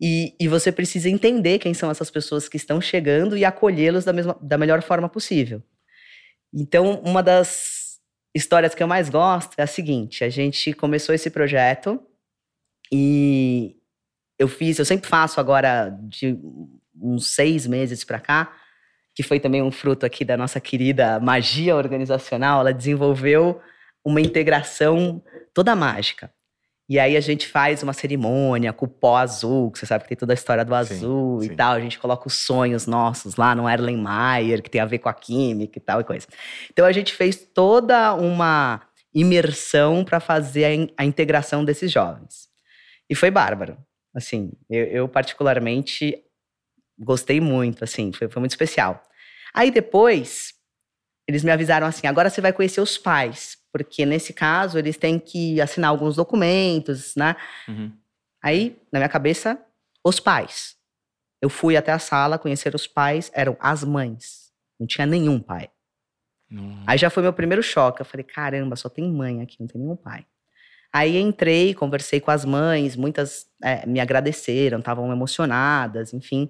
[0.00, 4.12] E, e, você precisa entender quem são essas pessoas que estão chegando e acolhê-los da,
[4.12, 5.62] mesma, da melhor forma possível.
[6.52, 7.98] Então, uma das
[8.34, 11.98] histórias que eu mais gosto é a seguinte: a gente começou esse projeto
[12.92, 13.76] e
[14.38, 16.38] eu fiz, eu sempre faço agora de
[16.94, 18.54] uns seis meses para cá,
[19.14, 23.60] que foi também um fruto aqui da nossa querida magia organizacional, ela desenvolveu
[24.04, 25.22] uma integração
[25.54, 26.30] toda mágica.
[26.88, 30.08] E aí a gente faz uma cerimônia com o pó azul, que você sabe que
[30.08, 31.56] tem toda a história do azul sim, e sim.
[31.56, 31.72] tal.
[31.72, 35.14] A gente coloca os sonhos nossos lá no Erlenmeyer, que tem a ver com a
[35.14, 36.28] química e tal e coisa.
[36.70, 42.48] Então a gente fez toda uma imersão para fazer a, a, integração desses jovens.
[43.10, 43.76] E foi bárbaro.
[44.14, 46.22] Assim, eu, eu particularmente
[46.98, 49.02] gostei muito, assim, foi, foi muito especial.
[49.52, 50.54] Aí depois,
[51.26, 55.18] eles me avisaram assim: agora você vai conhecer os pais porque nesse caso eles têm
[55.18, 57.36] que assinar alguns documentos, né?
[57.68, 57.92] Uhum.
[58.42, 59.60] Aí, na minha cabeça,
[60.02, 60.76] os pais.
[61.42, 64.50] Eu fui até a sala conhecer os pais, eram as mães.
[64.80, 65.68] Não tinha nenhum pai.
[66.50, 66.82] Uhum.
[66.86, 68.00] Aí já foi meu primeiro choque.
[68.00, 70.24] Eu falei, caramba, só tem mãe aqui, não tem nenhum pai.
[70.90, 76.48] Aí entrei, conversei com as mães, muitas é, me agradeceram, estavam emocionadas, enfim.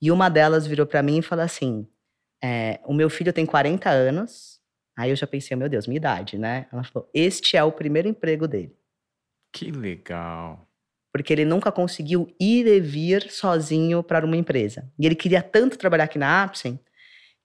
[0.00, 1.84] E uma delas virou para mim e falou assim:
[2.40, 4.59] é, O meu filho tem 40 anos,
[5.00, 6.66] Aí eu já pensei, meu Deus, minha idade, né?
[6.70, 8.76] Ela falou: este é o primeiro emprego dele.
[9.50, 10.68] Que legal.
[11.10, 14.92] Porque ele nunca conseguiu ir e vir sozinho para uma empresa.
[14.98, 16.78] E ele queria tanto trabalhar aqui na Apsen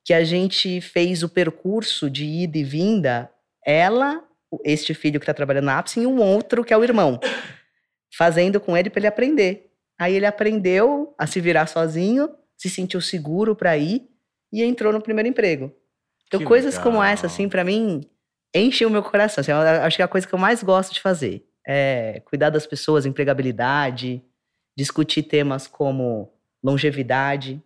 [0.03, 3.31] que a gente fez o percurso de ida e vinda,
[3.65, 4.21] ela,
[4.65, 7.21] este filho que está trabalhando na Apsen, e um outro que é o irmão,
[8.15, 9.71] fazendo com ele para ele aprender.
[9.97, 14.05] Aí ele aprendeu a se virar sozinho, se sentiu seguro para ir
[14.51, 15.73] e entrou no primeiro emprego.
[16.27, 16.91] Então, que coisas legal.
[16.91, 18.01] como essa, assim, para mim,
[18.53, 19.41] enchem o meu coração.
[19.41, 21.45] Assim, acho que é a coisa que eu mais gosto de fazer.
[21.67, 24.23] É cuidar das pessoas, empregabilidade,
[24.77, 26.31] discutir temas como
[26.63, 27.61] longevidade.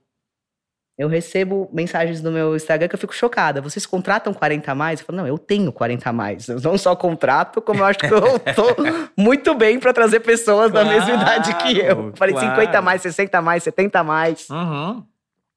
[0.98, 3.62] Eu recebo mensagens no meu Instagram que eu fico chocada.
[3.62, 5.00] Vocês contratam 40 a mais?
[5.00, 6.50] Eu falo, não, eu tenho 40 a mais.
[6.50, 8.76] Eu não só contrato, como eu acho que eu tô
[9.15, 12.12] muito bem para trazer pessoas claro, da mesma idade que eu.
[12.15, 12.50] Falei claro.
[12.50, 14.50] 50 a mais, 60 a mais, 70 a mais.
[14.50, 15.06] Uhum.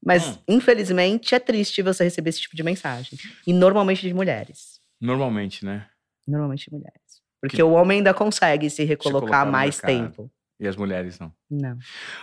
[0.04, 0.38] Mas, hum.
[0.48, 3.18] infelizmente, é triste você receber esse tipo de mensagem.
[3.46, 4.80] E normalmente de mulheres.
[5.00, 5.88] Normalmente, né?
[6.26, 7.22] Normalmente de mulheres.
[7.40, 7.62] Porque que...
[7.62, 10.30] o homem ainda consegue se recolocar se mais tempo.
[10.58, 11.32] E as mulheres não.
[11.50, 11.78] Não.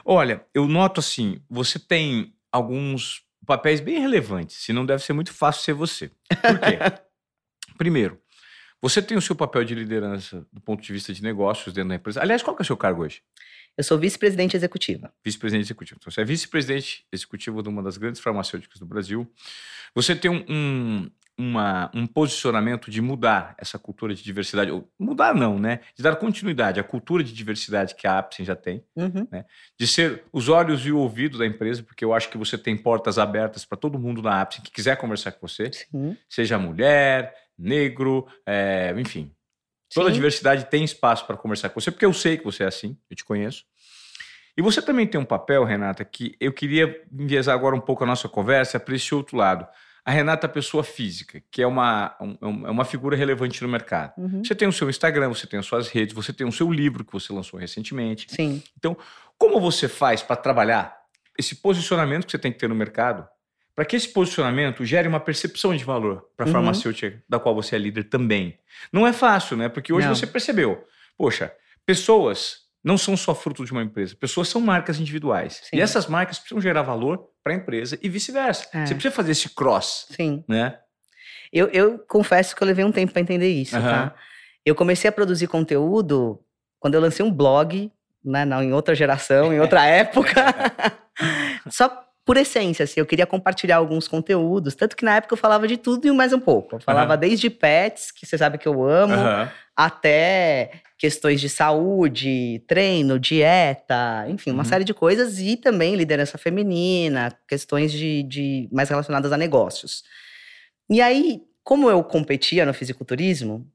[0.05, 5.33] Olha, eu noto assim, você tem alguns papéis bem relevantes, se não deve ser muito
[5.33, 6.07] fácil ser você.
[6.07, 6.79] Por quê?
[7.77, 8.21] Primeiro,
[8.81, 11.95] você tem o seu papel de liderança do ponto de vista de negócios dentro da
[11.95, 12.21] empresa.
[12.21, 13.21] Aliás, qual que é o seu cargo hoje?
[13.79, 15.09] Eu sou vice-presidente executiva.
[15.23, 15.97] Vice-presidente executiva.
[16.01, 19.25] Então, você é vice-presidente executivo de uma das grandes farmacêuticas do Brasil.
[19.95, 24.69] Você tem um, um, uma, um posicionamento de mudar essa cultura de diversidade.
[24.69, 25.79] Ou mudar não, né?
[25.95, 28.83] De dar continuidade à cultura de diversidade que a Apsen já tem.
[28.97, 29.25] Uhum.
[29.31, 29.45] Né?
[29.79, 32.75] De ser os olhos e o ouvido da empresa, porque eu acho que você tem
[32.75, 35.71] portas abertas para todo mundo na Apsen que quiser conversar com você.
[35.71, 36.17] Sim.
[36.27, 39.31] Seja mulher, negro, é, enfim,
[39.93, 40.15] Toda Sim.
[40.15, 43.15] diversidade tem espaço para conversar com você, porque eu sei que você é assim, eu
[43.15, 43.65] te conheço.
[44.59, 48.05] E você também tem um papel, Renata, que eu queria enviesar agora um pouco a
[48.05, 49.65] nossa conversa para esse outro lado.
[50.03, 54.11] A Renata é pessoa física, que é uma, um, é uma figura relevante no mercado.
[54.17, 54.43] Uhum.
[54.43, 57.05] Você tem o seu Instagram, você tem as suas redes, você tem o seu livro
[57.05, 58.27] que você lançou recentemente.
[58.27, 58.61] Sim.
[58.77, 58.97] Então,
[59.37, 60.93] como você faz para trabalhar
[61.37, 63.25] esse posicionamento que você tem que ter no mercado
[63.73, 66.53] para que esse posicionamento gere uma percepção de valor para a uhum.
[66.53, 68.59] farmacêutica da qual você é líder também.
[68.91, 69.69] Não é fácil, né?
[69.69, 70.13] Porque hoje não.
[70.13, 70.85] você percebeu,
[71.17, 71.49] poxa,
[71.85, 75.61] pessoas não são só fruto de uma empresa, pessoas são marcas individuais.
[75.63, 75.77] Sim.
[75.77, 78.67] E essas marcas precisam gerar valor para a empresa e vice-versa.
[78.73, 78.85] É.
[78.85, 80.43] Você precisa fazer esse cross, Sim.
[80.47, 80.77] né?
[81.51, 83.81] Eu, eu confesso que eu levei um tempo para entender isso, uhum.
[83.81, 84.15] tá?
[84.65, 86.39] Eu comecei a produzir conteúdo
[86.79, 87.91] quando eu lancei um blog,
[88.23, 90.45] né, não, em outra geração, em outra época.
[91.69, 95.67] Só por essência, assim, eu queria compartilhar alguns conteúdos, tanto que na época eu falava
[95.67, 96.75] de tudo e mais um pouco.
[96.75, 97.19] Eu falava uhum.
[97.19, 99.47] desde pets, que você sabe que eu amo, uhum.
[99.79, 104.69] Até questões de saúde, treino, dieta, enfim, uma uhum.
[104.69, 110.03] série de coisas, e também liderança feminina, questões de, de mais relacionadas a negócios.
[110.89, 113.65] E aí, como eu competia no fisiculturismo,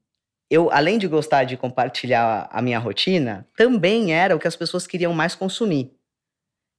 [0.47, 4.85] eu, além de gostar de compartilhar a minha rotina, também era o que as pessoas
[4.85, 5.91] queriam mais consumir.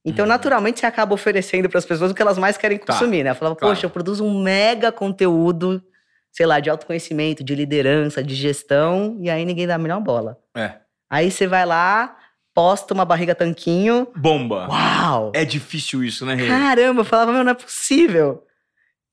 [0.05, 0.29] Então, uhum.
[0.29, 2.93] naturalmente, você acaba oferecendo para as pessoas o que elas mais querem tá.
[2.93, 3.23] consumir, tá.
[3.25, 3.29] né?
[3.31, 3.75] Eu falava, claro.
[3.75, 5.83] poxa, eu produzo um mega conteúdo,
[6.31, 10.37] sei lá, de autoconhecimento, de liderança, de gestão, e aí ninguém dá a melhor bola.
[10.55, 10.75] É.
[11.09, 12.15] Aí você vai lá,
[12.53, 14.07] posta uma barriga tanquinho.
[14.15, 14.67] Bomba!
[14.67, 15.31] Uau!
[15.35, 16.47] É difícil isso, né, Rê?
[16.47, 18.43] Caramba, eu falava, meu, não é possível.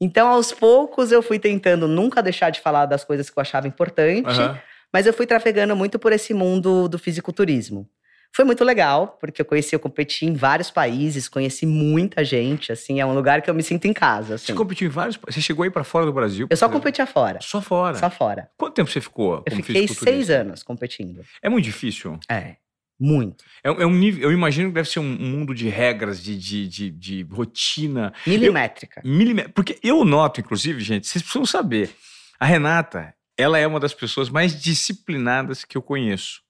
[0.01, 3.69] Então, aos poucos, eu fui tentando nunca deixar de falar das coisas que eu achava
[3.69, 4.57] importante, uhum.
[4.93, 7.89] mas eu fui trafegando muito por esse mundo do fisiculturismo.
[8.35, 12.99] Foi muito legal, porque eu conheci, eu competi em vários países, conheci muita gente, assim,
[12.99, 14.35] é um lugar que eu me sinto em casa.
[14.35, 14.47] Assim.
[14.47, 16.49] Você competiu em vários Você chegou aí para fora do Brasil?
[16.51, 17.39] Eu só competia fora.
[17.41, 17.97] Só fora?
[17.97, 18.51] Só fora.
[18.57, 19.41] Quanto tempo você ficou?
[19.47, 21.25] Eu fiquei seis anos competindo.
[21.41, 22.19] É muito difícil?
[22.29, 22.57] É.
[22.99, 23.45] Muito.
[23.63, 26.69] É, é um nível, eu imagino que deve ser um, mundo de regras, de, de,
[26.69, 28.13] de, de rotina.
[28.27, 29.01] Milimétrica.
[29.05, 31.95] Eu, milimé porque eu noto, inclusive, gente, vocês precisam saber.
[32.41, 36.44] A Renata, ela é uma das pessoas mais disciplinadas que eu conheço.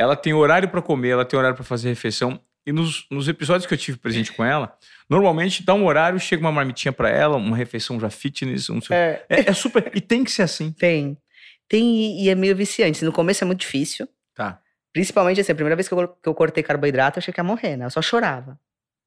[0.00, 2.40] Ela tem horário para comer, ela tem horário para fazer refeição.
[2.66, 4.74] E nos, nos, episódios que eu tive presente com ela,
[5.08, 9.24] normalmente dá um horário, chega uma marmitinha para ela, uma refeição já fitness, um é.
[9.28, 9.50] é.
[9.50, 9.90] É, super.
[9.94, 10.72] E tem que ser assim.
[10.72, 11.18] Tem.
[11.68, 13.04] Tem e é meio viciante.
[13.04, 14.08] No começo é muito difícil.
[14.34, 14.58] Tá.
[14.90, 17.44] Principalmente assim, a primeira vez que eu, que eu cortei carboidrato, eu achei que ia
[17.44, 17.84] morrer, né?
[17.84, 18.58] Eu só chorava.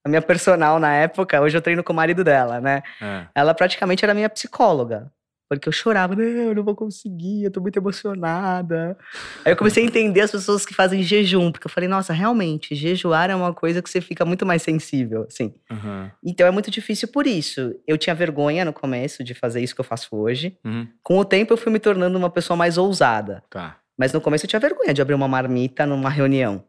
[0.06, 2.84] A minha personal na época, hoje eu treino com o marido dela, né?
[3.02, 3.26] É.
[3.34, 5.12] Ela praticamente era minha psicóloga.
[5.58, 8.98] Porque eu chorava, não, eu não vou conseguir, eu tô muito emocionada.
[9.46, 12.76] Aí eu comecei a entender as pessoas que fazem jejum, porque eu falei, nossa, realmente,
[12.76, 15.54] jejuar é uma coisa que você fica muito mais sensível, assim.
[15.72, 16.10] Uhum.
[16.24, 17.74] Então é muito difícil por isso.
[17.88, 20.58] Eu tinha vergonha no começo de fazer isso que eu faço hoje.
[20.64, 20.88] Uhum.
[21.02, 23.44] Com o tempo eu fui me tornando uma pessoa mais ousada.
[23.50, 23.78] Tá.
[23.98, 26.64] Mas no começo eu tinha vergonha de abrir uma marmita numa reunião.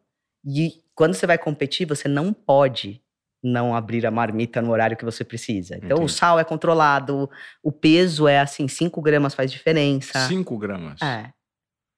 [0.45, 3.01] E quando você vai competir, você não pode
[3.45, 5.77] não abrir a marmita no horário que você precisa.
[5.77, 6.05] Então, Entendi.
[6.05, 7.31] o sal é controlado,
[7.63, 10.27] o peso é assim, 5 gramas faz diferença.
[10.27, 11.01] 5 gramas?
[11.03, 11.31] É.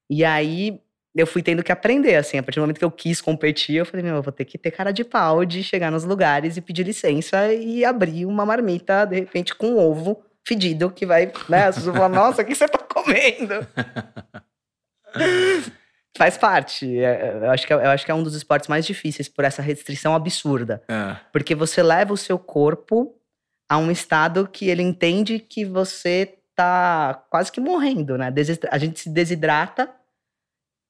[0.09, 0.79] E aí,
[1.15, 3.85] eu fui tendo que aprender, assim, a partir do momento que eu quis competir, eu
[3.85, 6.61] falei, meu, eu vou ter que ter cara de pau de chegar nos lugares e
[6.61, 11.65] pedir licença e abrir uma marmita, de repente, com um ovo fedido, que vai, né,
[11.65, 13.67] as pessoas vão falar, nossa, o que você tá comendo?
[16.17, 16.99] Faz parte.
[16.99, 19.29] É, é, eu acho, que é, eu acho que é um dos esportes mais difíceis
[19.29, 20.81] por essa restrição absurda.
[20.87, 21.15] É.
[21.31, 23.15] Porque você leva o seu corpo
[23.69, 28.33] a um estado que ele entende que você tá quase que morrendo, né?
[28.71, 29.93] A gente se desidrata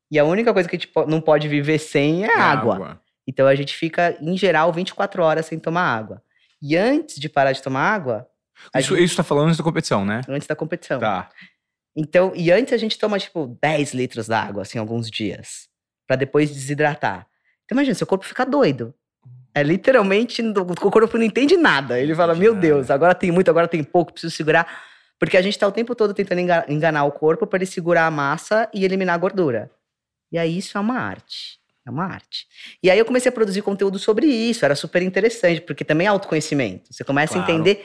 [0.10, 2.76] e a única coisa que a gente não pode viver sem é, é água.
[2.76, 3.02] água.
[3.28, 6.24] Então a gente fica, em geral, 24 horas sem tomar água.
[6.62, 8.28] E antes de parar de tomar água.
[8.76, 9.04] Isso, gente...
[9.04, 10.22] isso tá falando antes da competição, né?
[10.30, 11.00] Antes da competição.
[11.00, 11.30] Tá.
[12.00, 15.68] Então, e antes a gente toma, tipo, 10 litros d'água, assim, alguns dias,
[16.06, 17.26] para depois desidratar.
[17.66, 18.94] Então, imagina, seu corpo fica doido.
[19.52, 22.00] É literalmente, o corpo não entende nada.
[22.00, 24.86] Ele fala, meu Deus, agora tem muito, agora tem pouco, preciso segurar.
[25.18, 28.12] Porque a gente tá o tempo todo tentando enganar o corpo para ele segurar a
[28.12, 29.72] massa e eliminar a gordura.
[30.32, 31.58] E aí isso é uma arte.
[31.84, 32.46] É uma arte.
[32.84, 36.12] E aí eu comecei a produzir conteúdo sobre isso, era super interessante, porque também é
[36.12, 36.94] autoconhecimento.
[36.94, 37.52] Você começa claro.
[37.52, 37.84] a entender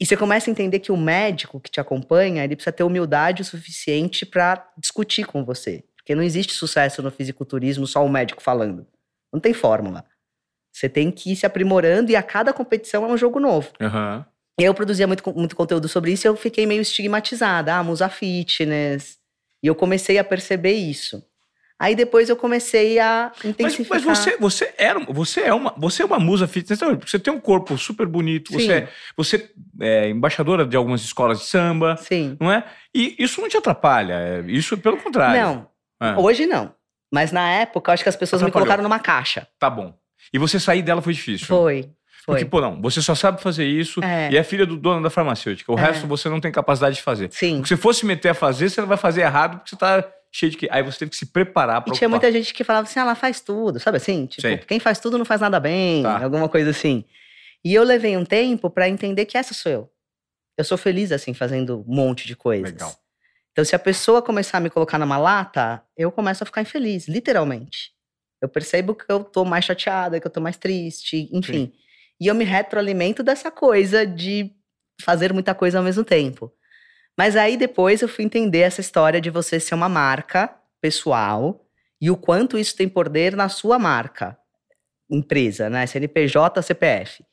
[0.00, 3.42] e você começa a entender que o médico que te acompanha, ele precisa ter humildade
[3.42, 5.84] o suficiente para discutir com você.
[5.96, 8.86] Porque não existe sucesso no fisiculturismo só o médico falando.
[9.32, 10.04] Não tem fórmula.
[10.72, 13.72] Você tem que ir se aprimorando e a cada competição é um jogo novo.
[13.80, 14.24] Uhum.
[14.58, 17.74] Eu produzia muito, muito conteúdo sobre isso e eu fiquei meio estigmatizada.
[17.74, 19.18] Ah, musa fitness.
[19.62, 21.24] E eu comecei a perceber isso.
[21.78, 23.98] Aí depois eu comecei a intensificar.
[23.98, 27.32] Mas, mas você, você, era, você, é uma, você é uma musa fitness, você tem
[27.32, 28.58] um corpo super bonito, Sim.
[28.58, 32.36] você, é, você é embaixadora de algumas escolas de samba, Sim.
[32.40, 32.64] não é?
[32.92, 35.40] E isso não te atrapalha, é, isso pelo contrário.
[35.40, 35.68] Não,
[36.08, 36.18] é.
[36.18, 36.74] hoje não.
[37.12, 39.46] Mas na época, eu acho que as pessoas me colocaram numa caixa.
[39.58, 39.94] Tá bom.
[40.32, 41.46] E você sair dela foi difícil?
[41.46, 41.90] Foi.
[42.26, 42.34] Foi.
[42.34, 44.30] Porque, pô, não, você só sabe fazer isso é.
[44.30, 45.72] e é filha do dono da farmacêutica.
[45.72, 45.80] O é.
[45.80, 47.30] resto você não tem capacidade de fazer.
[47.32, 47.62] Sim.
[47.62, 50.56] Se você fosse meter a fazer, você vai fazer errado porque você tá cheio de
[50.56, 50.68] que.
[50.70, 51.94] Aí você teve que se preparar para.
[51.94, 54.26] E tinha muita gente que falava assim: ah, ela faz tudo, sabe assim?
[54.26, 54.58] Tipo, Sei.
[54.58, 56.22] quem faz tudo não faz nada bem, tá.
[56.22, 57.04] alguma coisa assim.
[57.64, 59.92] E eu levei um tempo para entender que essa sou eu.
[60.56, 62.72] Eu sou feliz assim, fazendo um monte de coisas.
[62.72, 62.94] Legal.
[63.52, 67.08] Então, se a pessoa começar a me colocar numa lata, eu começo a ficar infeliz,
[67.08, 67.92] literalmente.
[68.40, 71.66] Eu percebo que eu tô mais chateada, que eu tô mais triste, enfim.
[71.66, 71.72] Sim.
[72.20, 74.52] E eu me retroalimento dessa coisa de
[75.00, 76.52] fazer muita coisa ao mesmo tempo.
[77.18, 81.66] Mas aí depois eu fui entender essa história de você ser uma marca pessoal
[82.00, 84.38] e o quanto isso tem poder na sua marca,
[85.10, 85.84] empresa, né?
[85.84, 87.24] CNPJ, CPF.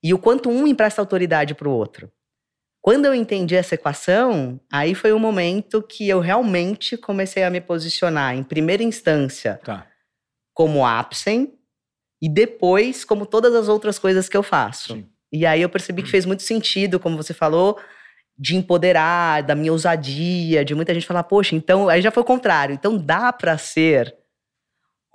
[0.00, 2.12] E o quanto um empresta autoridade para o outro.
[2.80, 7.60] Quando eu entendi essa equação, aí foi o momento que eu realmente comecei a me
[7.60, 9.86] posicionar em primeira instância tá.
[10.52, 11.52] como Apsen
[12.22, 14.92] e depois como todas as outras coisas que eu faço.
[14.94, 15.08] Sim.
[15.32, 17.80] E aí eu percebi que fez muito sentido, como você falou,
[18.36, 22.26] de empoderar, da minha ousadia, de muita gente falar, poxa, então aí já foi o
[22.26, 22.74] contrário.
[22.74, 24.14] Então dá para ser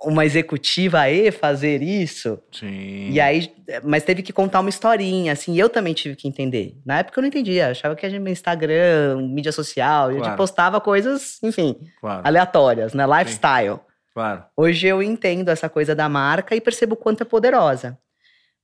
[0.01, 2.39] uma executiva e fazer isso.
[2.51, 3.09] Sim.
[3.09, 3.53] E aí,
[3.83, 6.77] mas teve que contar uma historinha, assim, eu também tive que entender.
[6.85, 10.21] Na época eu não entendia, achava que a gente Instagram, mídia social, claro.
[10.21, 12.21] a gente postava coisas, enfim, claro.
[12.23, 13.05] aleatórias, né?
[13.05, 13.75] Lifestyle.
[13.75, 13.89] Sim.
[14.13, 14.43] Claro.
[14.55, 17.97] Hoje eu entendo essa coisa da marca e percebo o quanto é poderosa.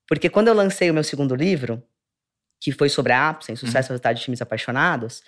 [0.07, 1.81] Porque quando eu lancei o meu segundo livro,
[2.59, 3.93] que foi sobre a Apsen, Sucesso uhum.
[3.93, 5.21] Resultado de Times Apaixonados,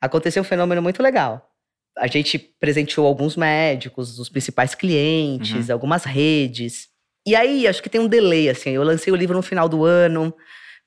[0.00, 1.50] aconteceu um fenômeno muito legal.
[1.96, 5.74] A gente presenteou alguns médicos, os principais clientes, uhum.
[5.74, 6.88] algumas redes.
[7.26, 8.70] E aí, acho que tem um delay, assim.
[8.70, 10.34] Eu lancei o livro no final do ano,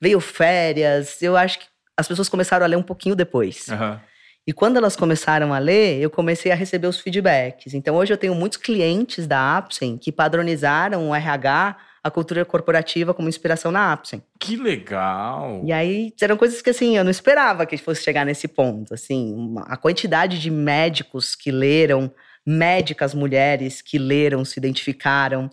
[0.00, 1.22] veio férias.
[1.22, 1.66] Eu acho que
[1.96, 3.68] as pessoas começaram a ler um pouquinho depois.
[3.68, 3.98] Uhum.
[4.46, 7.74] E quando elas começaram a ler, eu comecei a receber os feedbacks.
[7.74, 11.76] Então hoje eu tenho muitos clientes da Apsen que padronizaram o RH,
[12.06, 14.22] a cultura corporativa como inspiração na Apsen.
[14.38, 15.62] Que legal!
[15.64, 19.34] E aí eram coisas que assim, eu não esperava que fosse chegar nesse ponto, assim,
[19.34, 22.10] uma, a quantidade de médicos que leram,
[22.46, 25.50] médicas mulheres que leram, se identificaram.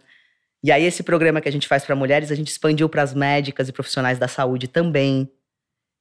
[0.63, 3.13] E aí esse programa que a gente faz para mulheres, a gente expandiu para as
[3.13, 5.29] médicas e profissionais da saúde também.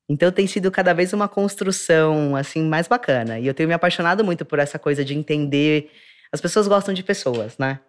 [0.09, 3.39] Então tem sido cada vez uma construção assim mais bacana.
[3.39, 5.91] E eu tenho me apaixonado muito por essa coisa de entender.
[6.31, 7.81] As pessoas gostam de pessoas, né?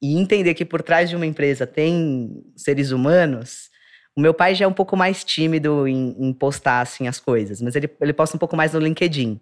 [0.00, 3.68] E entender que por trás de uma empresa tem seres humanos.
[4.16, 7.60] O meu pai já é um pouco mais tímido em, em postar assim as coisas,
[7.62, 9.40] mas ele, ele posta um pouco mais no LinkedIn.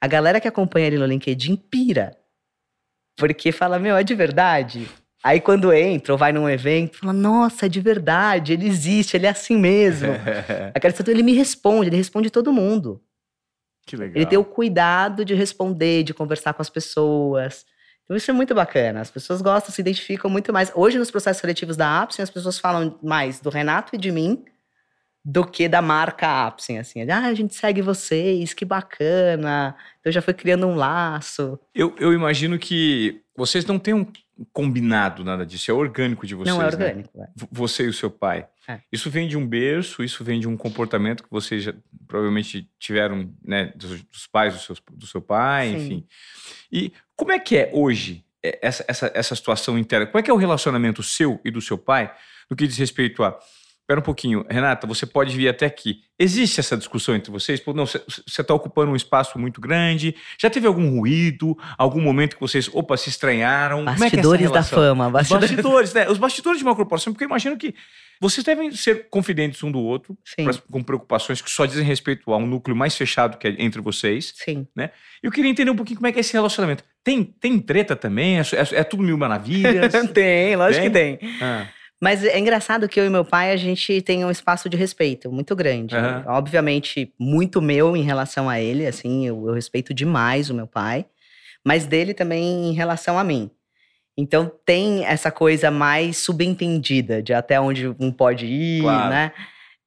[0.00, 2.16] A galera que acompanha ele no LinkedIn pira.
[3.16, 4.88] Porque fala, meu, é de verdade.
[5.22, 9.26] Aí quando entra ou vai num evento, fala, nossa, é de verdade, ele existe, ele
[9.26, 10.08] é assim mesmo.
[10.72, 13.02] Aquela situação, ele me responde, ele responde todo mundo.
[13.84, 14.16] Que legal.
[14.16, 17.66] Ele tem o cuidado de responder, de conversar com as pessoas.
[18.08, 19.02] Então isso é muito bacana.
[19.02, 20.72] As pessoas gostam, se identificam muito mais.
[20.74, 24.46] Hoje, nos processos seletivos da Apsen, as pessoas falam mais do Renato e de mim
[25.22, 27.02] do que da marca Apsen, assim.
[27.10, 29.76] Ah, a gente segue vocês, que bacana.
[30.00, 31.60] Então já foi criando um laço.
[31.74, 34.10] Eu, eu imagino que vocês não tenham
[34.54, 36.56] combinado nada disso, é orgânico de vocês.
[36.56, 36.70] Não, é né?
[36.70, 37.10] orgânico.
[37.14, 37.28] Né?
[37.52, 38.46] Você e o seu pai.
[38.68, 38.80] É.
[38.92, 41.74] Isso vem de um berço, isso vem de um comportamento que vocês já,
[42.06, 45.76] provavelmente tiveram né, dos, dos pais do seu, do seu pai, Sim.
[45.76, 46.06] enfim.
[46.70, 50.06] E como é que é hoje é, essa, essa, essa situação interna?
[50.06, 52.14] Como é que é o relacionamento seu e do seu pai
[52.50, 53.38] no que diz respeito a
[53.88, 56.02] Espera um pouquinho, Renata, você pode vir até aqui.
[56.18, 57.58] Existe essa discussão entre vocês?
[57.58, 60.14] Pô, não, você está ocupando um espaço muito grande.
[60.38, 61.56] Já teve algum ruído?
[61.78, 63.86] Algum momento que vocês, opa, se estranharam?
[63.86, 65.08] Bastidores Como é que é da fama.
[65.08, 65.50] Bastidores.
[65.50, 66.06] bastidores, né?
[66.06, 67.74] Os bastidores de uma corporação, porque eu imagino que
[68.20, 72.36] vocês devem ser confidentes um do outro, pra, com preocupações que só dizem respeito a
[72.36, 74.34] um núcleo mais fechado que é entre vocês.
[74.36, 74.68] Sim.
[74.76, 74.90] Né?
[75.22, 76.84] Eu queria entender um pouquinho como é que é esse relacionamento.
[77.02, 78.38] Tem, tem treta também?
[78.38, 79.90] É, é, é tudo mil maravilhas?
[80.12, 81.16] tem, lógico tem?
[81.16, 81.36] que tem.
[81.40, 81.68] Ah.
[82.00, 85.32] Mas é engraçado que eu e meu pai, a gente tem um espaço de respeito
[85.32, 85.96] muito grande.
[85.96, 86.24] Uhum.
[86.28, 91.06] Obviamente, muito meu em relação a ele, assim, eu, eu, respeito demais o meu pai.
[91.64, 93.50] Mas dele também em relação a mim.
[94.16, 99.10] Então, tem essa coisa mais subentendida de até onde um pode ir, claro.
[99.10, 99.32] né?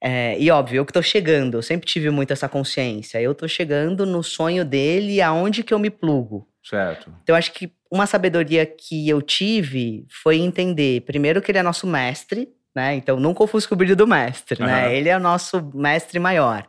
[0.03, 3.21] É, e óbvio, eu que tô chegando, eu sempre tive muito essa consciência.
[3.21, 6.47] Eu tô chegando no sonho dele e aonde que eu me plugo.
[6.63, 7.13] Certo.
[7.23, 11.85] Então, acho que uma sabedoria que eu tive foi entender, primeiro, que ele é nosso
[11.85, 12.95] mestre, né?
[12.95, 14.67] Então, nunca ofusca o brilho do mestre, uhum.
[14.67, 14.95] né?
[14.95, 16.67] Ele é o nosso mestre maior.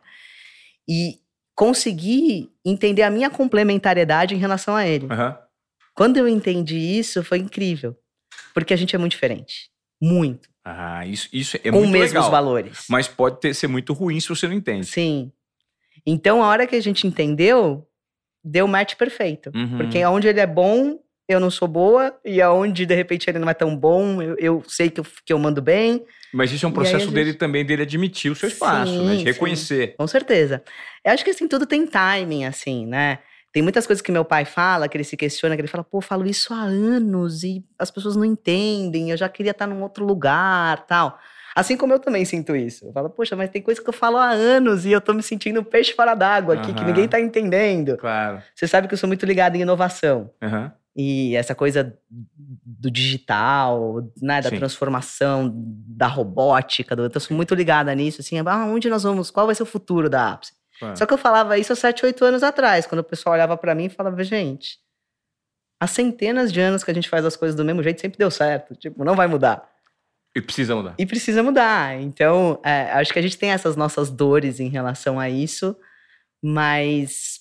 [0.88, 1.20] E
[1.54, 5.06] conseguir entender a minha complementariedade em relação a ele.
[5.06, 5.34] Uhum.
[5.94, 7.96] Quando eu entendi isso, foi incrível.
[8.52, 9.70] Porque a gente é muito diferente.
[10.00, 10.48] Muito.
[10.64, 12.30] Ah, isso, isso é Com muito mesmos legal.
[12.30, 12.86] valores.
[12.88, 14.86] Mas pode ter, ser muito ruim se você não entende.
[14.86, 15.30] Sim.
[16.04, 17.86] Então, a hora que a gente entendeu,
[18.44, 19.52] deu o match perfeito.
[19.54, 19.76] Uhum.
[19.76, 20.98] Porque onde ele é bom,
[21.28, 24.62] eu não sou boa, e aonde de repente ele não é tão bom, eu, eu
[24.66, 26.04] sei que eu, que eu mando bem.
[26.32, 27.14] Mas isso é um processo gente...
[27.14, 29.16] dele também, dele admitir o seu espaço, sim, né?
[29.16, 29.90] De reconhecer.
[29.90, 30.62] Sim, com certeza.
[31.04, 33.18] Eu acho que assim, tudo tem timing, assim, né?
[33.52, 35.98] Tem muitas coisas que meu pai fala, que ele se questiona, que ele fala, pô,
[35.98, 39.82] eu falo isso há anos e as pessoas não entendem, eu já queria estar num
[39.82, 41.18] outro lugar, tal.
[41.54, 42.86] Assim como eu também sinto isso.
[42.86, 45.22] Eu falo, poxa, mas tem coisa que eu falo há anos e eu tô me
[45.22, 46.78] sentindo peixe fora d'água aqui, Aham.
[46.78, 47.98] que ninguém tá entendendo.
[47.98, 48.42] Claro.
[48.54, 50.30] Você sabe que eu sou muito ligado em inovação.
[50.42, 50.72] Aham.
[50.94, 54.58] E essa coisa do digital, né, da Sim.
[54.58, 59.46] transformação, da robótica, do, eu sou muito ligada nisso, assim, ah, onde nós vamos, qual
[59.46, 60.52] vai ser o futuro da Apps?
[60.78, 60.96] Claro.
[60.96, 63.74] Só que eu falava isso há 7, 8 anos atrás, quando o pessoal olhava pra
[63.74, 64.78] mim e falava, gente,
[65.80, 68.30] há centenas de anos que a gente faz as coisas do mesmo jeito, sempre deu
[68.30, 69.66] certo, tipo, não vai mudar.
[70.34, 70.94] E precisa mudar.
[70.98, 72.00] E precisa mudar.
[72.00, 75.76] Então, é, acho que a gente tem essas nossas dores em relação a isso,
[76.42, 77.31] mas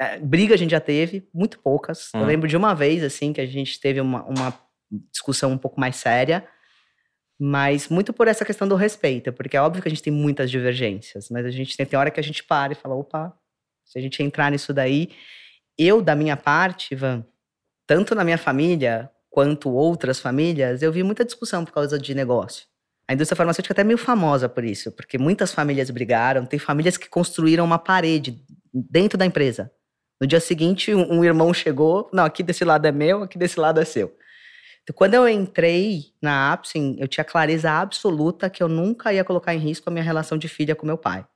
[0.00, 2.10] é, briga a gente já teve, muito poucas.
[2.14, 2.26] Eu Hum.
[2.26, 4.54] lembro de uma vez, assim, que a gente teve uma, uma
[5.12, 6.46] discussão um pouco mais séria,
[7.38, 10.50] mas muito por essa questão do respeito, porque é óbvio que a gente tem muitas
[10.50, 13.32] divergências, mas a gente tem, tem hora que a gente para e fala, opa,
[13.84, 15.10] se a gente entrar nisso daí,
[15.76, 17.24] eu, da minha parte, Ivan,
[17.86, 22.66] tanto na minha família quanto outras famílias, eu vi muita discussão por causa de negócio.
[23.06, 26.96] A indústria farmacêutica é até meio famosa por isso, porque muitas famílias brigaram, tem famílias
[26.96, 29.72] que construíram uma parede dentro da empresa.
[30.20, 33.58] No dia seguinte, um, um irmão chegou, não, aqui desse lado é meu, aqui desse
[33.58, 34.16] lado é seu.
[34.82, 39.54] Então, quando eu entrei na Apsen, eu tinha clareza absoluta que eu nunca ia colocar
[39.54, 41.26] em risco a minha relação de filha com meu pai.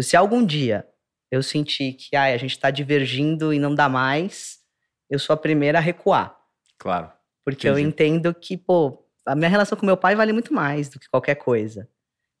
[0.00, 0.86] Se algum dia
[1.30, 4.58] eu sentir que ai, a gente está divergindo e não dá mais,
[5.08, 6.36] eu sou a primeira a recuar.
[6.78, 7.10] Claro.
[7.44, 7.88] Porque eu Entendi.
[7.88, 11.36] entendo que, pô, a minha relação com meu pai vale muito mais do que qualquer
[11.36, 11.88] coisa.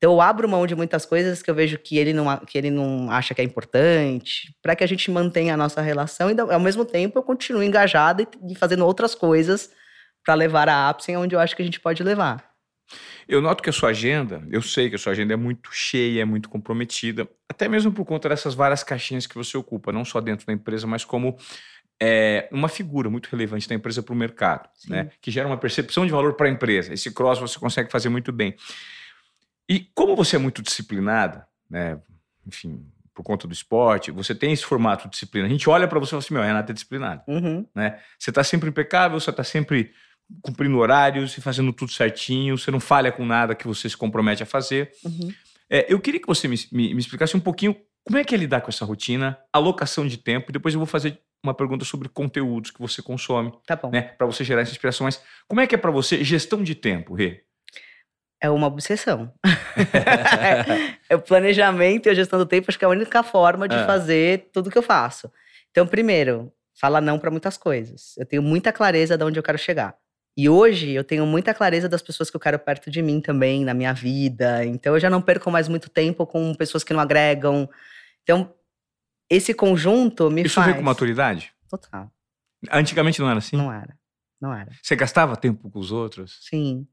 [0.04, 2.70] Então eu abro mão de muitas coisas que eu vejo que ele não, que ele
[2.70, 6.60] não acha que é importante, para que a gente mantenha a nossa relação e ao
[6.60, 9.70] mesmo tempo eu continuo engajada e, e fazendo outras coisas
[10.22, 12.44] para levar a Apsen onde eu acho que a gente pode levar.
[13.26, 16.20] Eu noto que a sua agenda, eu sei que a sua agenda é muito cheia,
[16.20, 20.20] é muito comprometida, até mesmo por conta dessas várias caixinhas que você ocupa, não só
[20.20, 21.38] dentro da empresa, mas como
[21.98, 25.08] é, uma figura muito relevante da empresa para o mercado, né?
[25.22, 26.92] que gera uma percepção de valor para a empresa.
[26.92, 28.54] Esse cross você consegue fazer muito bem.
[29.68, 31.98] E como você é muito disciplinada, né?
[32.46, 35.46] enfim, por conta do esporte, você tem esse formato de disciplina.
[35.46, 37.22] A gente olha para você e fala assim: meu, Renata é disciplinado.
[37.28, 37.66] Uhum.
[37.74, 37.98] Né?
[38.18, 39.92] Você está sempre impecável, você está sempre
[40.42, 44.42] cumprindo horários e fazendo tudo certinho, você não falha com nada que você se compromete
[44.42, 44.90] a fazer.
[45.04, 45.32] Uhum.
[45.70, 48.38] É, eu queria que você me, me, me, explicasse um pouquinho como é que é
[48.38, 52.08] lidar com essa rotina, alocação de tempo, e depois eu vou fazer uma pergunta sobre
[52.08, 53.52] conteúdos que você consome.
[53.66, 53.90] Tá bom.
[53.90, 55.04] Né, para você gerar essa inspiração.
[55.04, 57.44] Mas como é que é para você gestão de tempo, Rê?
[58.44, 59.32] É uma obsessão.
[61.08, 63.74] é o planejamento e a gestão do tempo, acho que é a única forma de
[63.74, 63.86] é.
[63.86, 65.32] fazer tudo que eu faço.
[65.70, 68.14] Então, primeiro, fala não para muitas coisas.
[68.18, 69.96] Eu tenho muita clareza de onde eu quero chegar.
[70.36, 73.64] E hoje eu tenho muita clareza das pessoas que eu quero perto de mim também,
[73.64, 74.62] na minha vida.
[74.66, 77.66] Então eu já não perco mais muito tempo com pessoas que não agregam.
[78.24, 78.52] Então,
[79.30, 80.66] esse conjunto me Isso faz.
[80.66, 81.50] Isso veio com maturidade?
[81.66, 82.12] Total.
[82.70, 83.56] Antigamente não era assim?
[83.56, 83.96] Não era.
[84.38, 84.70] Não era.
[84.82, 86.40] Você gastava tempo com os outros?
[86.42, 86.86] Sim.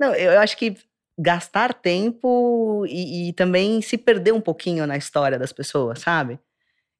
[0.00, 0.76] Não, eu acho que
[1.18, 6.38] gastar tempo e, e também se perder um pouquinho na história das pessoas, sabe?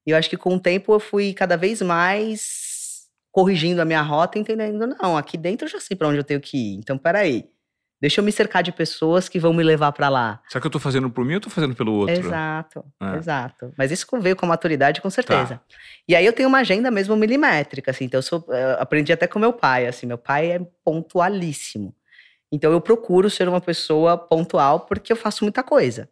[0.07, 4.03] E eu acho que com o tempo eu fui cada vez mais corrigindo a minha
[4.03, 6.75] rota, entendendo, não, aqui dentro eu já sei para onde eu tenho que ir.
[6.77, 7.49] Então, peraí.
[8.01, 10.43] Deixa eu me cercar de pessoas que vão me levar para lá.
[10.49, 12.15] Será que eu tô fazendo por mim ou tô fazendo pelo outro?
[12.15, 13.17] Exato, é.
[13.17, 13.73] exato.
[13.79, 15.55] Mas isso veio com a maturidade, com certeza.
[15.55, 15.63] Tá.
[16.07, 18.05] E aí eu tenho uma agenda mesmo milimétrica, assim.
[18.05, 20.07] Então eu, sou, eu aprendi até com meu pai, assim.
[20.07, 21.95] Meu pai é pontualíssimo.
[22.55, 26.09] Então eu procuro ser uma pessoa pontual porque eu faço muita coisa.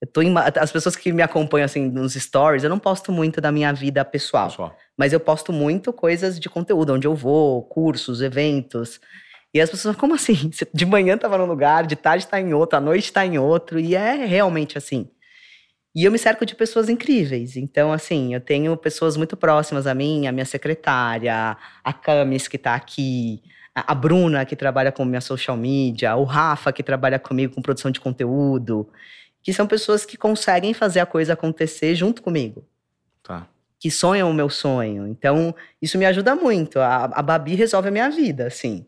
[0.00, 3.40] Eu tô em, as pessoas que me acompanham assim nos stories, eu não posto muito
[3.40, 7.64] da minha vida pessoal, pessoal, mas eu posto muito coisas de conteúdo, onde eu vou,
[7.64, 9.00] cursos, eventos.
[9.52, 10.50] E as pessoas, como assim?
[10.72, 13.80] De manhã tava num lugar, de tarde tá em outro, à noite tá em outro,
[13.80, 15.10] e é realmente assim.
[15.94, 17.56] E eu me cerco de pessoas incríveis.
[17.56, 22.58] Então, assim, eu tenho pessoas muito próximas a mim, a minha secretária, a Camis, que
[22.58, 23.42] tá aqui,
[23.82, 27.90] a Bruna, que trabalha com minha social media, o Rafa, que trabalha comigo com produção
[27.90, 28.88] de conteúdo
[29.46, 32.66] que são pessoas que conseguem fazer a coisa acontecer junto comigo.
[33.22, 33.46] Tá.
[33.78, 35.06] Que sonham o meu sonho.
[35.06, 36.80] Então, isso me ajuda muito.
[36.80, 38.84] A, a Babi resolve a minha vida, assim.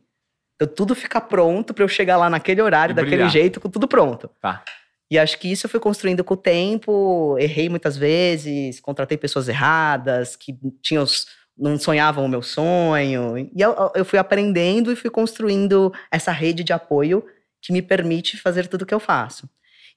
[0.56, 4.28] Então, tudo fica pronto para eu chegar lá naquele horário, daquele jeito, com tudo pronto.
[4.40, 4.64] Tá.
[5.08, 7.36] E acho que isso eu fui construindo com o tempo.
[7.38, 11.04] Errei muitas vezes, contratei pessoas erradas, que tinham
[11.58, 13.36] não sonhavam o meu sonho.
[13.38, 17.24] E eu, eu fui aprendendo e fui construindo essa rede de apoio
[17.60, 19.48] que me permite fazer tudo o que eu faço.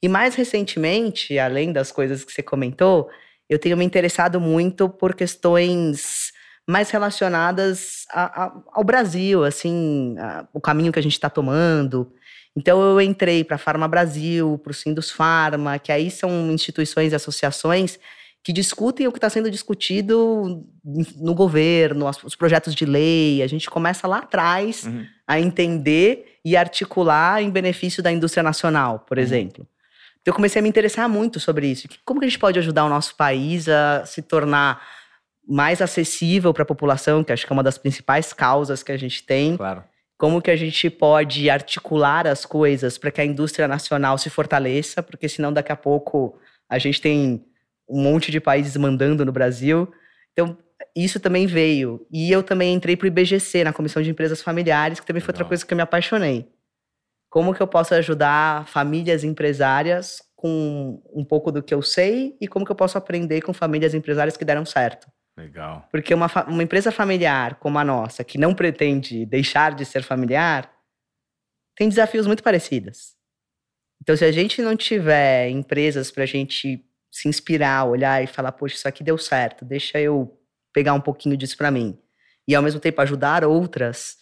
[0.01, 3.09] E mais recentemente, além das coisas que você comentou,
[3.47, 6.32] eu tenho me interessado muito por questões
[6.68, 12.12] mais relacionadas a, a, ao Brasil, assim, a, o caminho que a gente está tomando.
[12.55, 17.12] Então eu entrei para a Farma Brasil, para o Sindus Farma, que aí são instituições
[17.12, 17.99] e associações
[18.44, 20.66] que discutem o que está sendo discutido
[21.18, 23.44] no governo, os projetos de lei.
[23.44, 25.06] A gente começa lá atrás uhum.
[25.28, 29.24] a entender e articular em benefício da indústria nacional, por uhum.
[29.24, 29.68] exemplo.
[30.22, 31.88] Então eu comecei a me interessar muito sobre isso.
[32.04, 34.82] Como que a gente pode ajudar o nosso país a se tornar
[35.48, 38.98] mais acessível para a população, que acho que é uma das principais causas que a
[38.98, 39.58] gente tem.
[39.58, 39.84] Claro.
[40.18, 45.02] Como que a gente pode articular as coisas para que a indústria nacional se fortaleça,
[45.02, 46.38] porque senão daqui a pouco
[46.70, 47.44] a gente tem
[47.92, 49.92] um monte de países mandando no Brasil.
[50.32, 50.58] Então,
[50.96, 52.06] isso também veio.
[52.12, 55.30] E eu também entrei para o IBGC, na Comissão de Empresas Familiares, que também foi
[55.30, 56.50] outra coisa que eu me apaixonei.
[57.30, 62.48] Como que eu posso ajudar famílias empresárias com um pouco do que eu sei e
[62.48, 65.08] como que eu posso aprender com famílias empresárias que deram certo.
[65.38, 65.88] Legal.
[65.92, 70.72] Porque uma, uma empresa familiar como a nossa, que não pretende deixar de ser familiar,
[71.76, 73.16] tem desafios muito parecidos.
[74.02, 78.53] Então, se a gente não tiver empresas para a gente se inspirar, olhar e falar,
[78.53, 80.39] poxa, isso aqui deu certo, deixa eu
[80.74, 81.99] pegar um pouquinho disso para mim.
[82.47, 84.18] E ao mesmo tempo ajudar outras,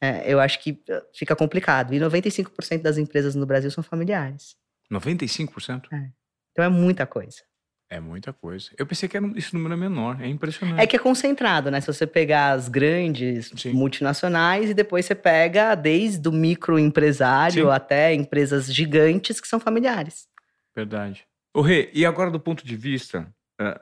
[0.00, 1.94] é, eu acho que uh, fica complicado.
[1.94, 4.56] E 95% das empresas no Brasil são familiares.
[4.92, 5.84] 95%?
[5.92, 6.10] É.
[6.52, 7.42] Então é muita coisa.
[7.90, 8.70] É muita coisa.
[8.78, 10.80] Eu pensei que era, esse número é menor, é impressionante.
[10.80, 11.80] É que é concentrado, né?
[11.80, 13.72] Se você pegar as grandes Sim.
[13.72, 17.70] multinacionais e depois você pega desde o microempresário Sim.
[17.70, 20.26] até empresas gigantes que são familiares.
[20.74, 21.26] Verdade.
[21.54, 23.80] O Rê, e agora do ponto de vista uh,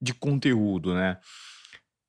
[0.00, 1.18] de conteúdo, né?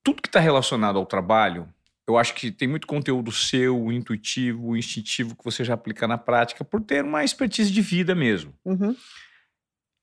[0.04, 1.74] Tudo que está relacionado ao trabalho
[2.08, 6.64] eu acho que tem muito conteúdo seu, intuitivo, instintivo, que você já aplica na prática,
[6.64, 8.54] por ter uma expertise de vida mesmo.
[8.64, 8.96] Uhum.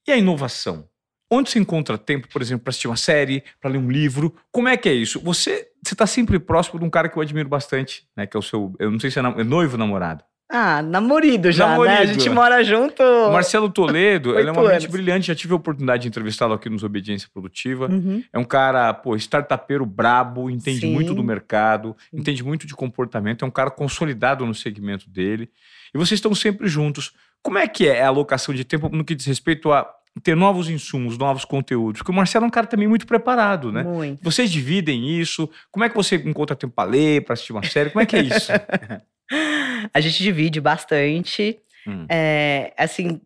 [0.06, 0.88] E a inovação?
[1.30, 4.34] Onde você encontra tempo, por exemplo, para assistir uma série, para ler um livro?
[4.50, 5.20] Como é que é isso?
[5.20, 8.26] Você está sempre próximo de um cara que eu admiro bastante, né?
[8.26, 10.24] Que é o seu, eu não sei se é, é noivo ou namorado.
[10.54, 11.94] Ah, namorido já, namorido.
[11.94, 12.00] né?
[12.02, 13.02] A gente mora junto.
[13.32, 15.28] Marcelo Toledo, ele é uma mente brilhante.
[15.28, 17.88] Já tive a oportunidade de entrevistá-lo aqui nos Obediência Produtiva.
[17.90, 18.22] Uhum.
[18.30, 20.92] É um cara, pô, startupeiro brabo, entende Sim.
[20.92, 25.48] muito do mercado, entende muito de comportamento, é um cara consolidado no segmento dele.
[25.94, 27.14] E vocês estão sempre juntos.
[27.42, 29.90] Como é que é a alocação de tempo no que diz respeito a
[30.22, 32.00] ter novos insumos, novos conteúdos?
[32.00, 33.82] Porque o Marcelo é um cara também muito preparado, né?
[33.82, 34.22] Muito.
[34.22, 35.48] Vocês dividem isso?
[35.70, 37.88] Como é que você encontra tempo para ler, para assistir uma série?
[37.88, 38.52] Como é que é isso?
[39.92, 41.58] a gente divide bastante.
[41.86, 42.06] Hum.
[42.08, 43.20] É, assim,